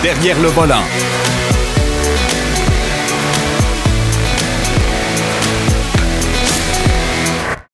Derrière 0.02 0.38
le 0.40 0.48
volant. 0.48 0.82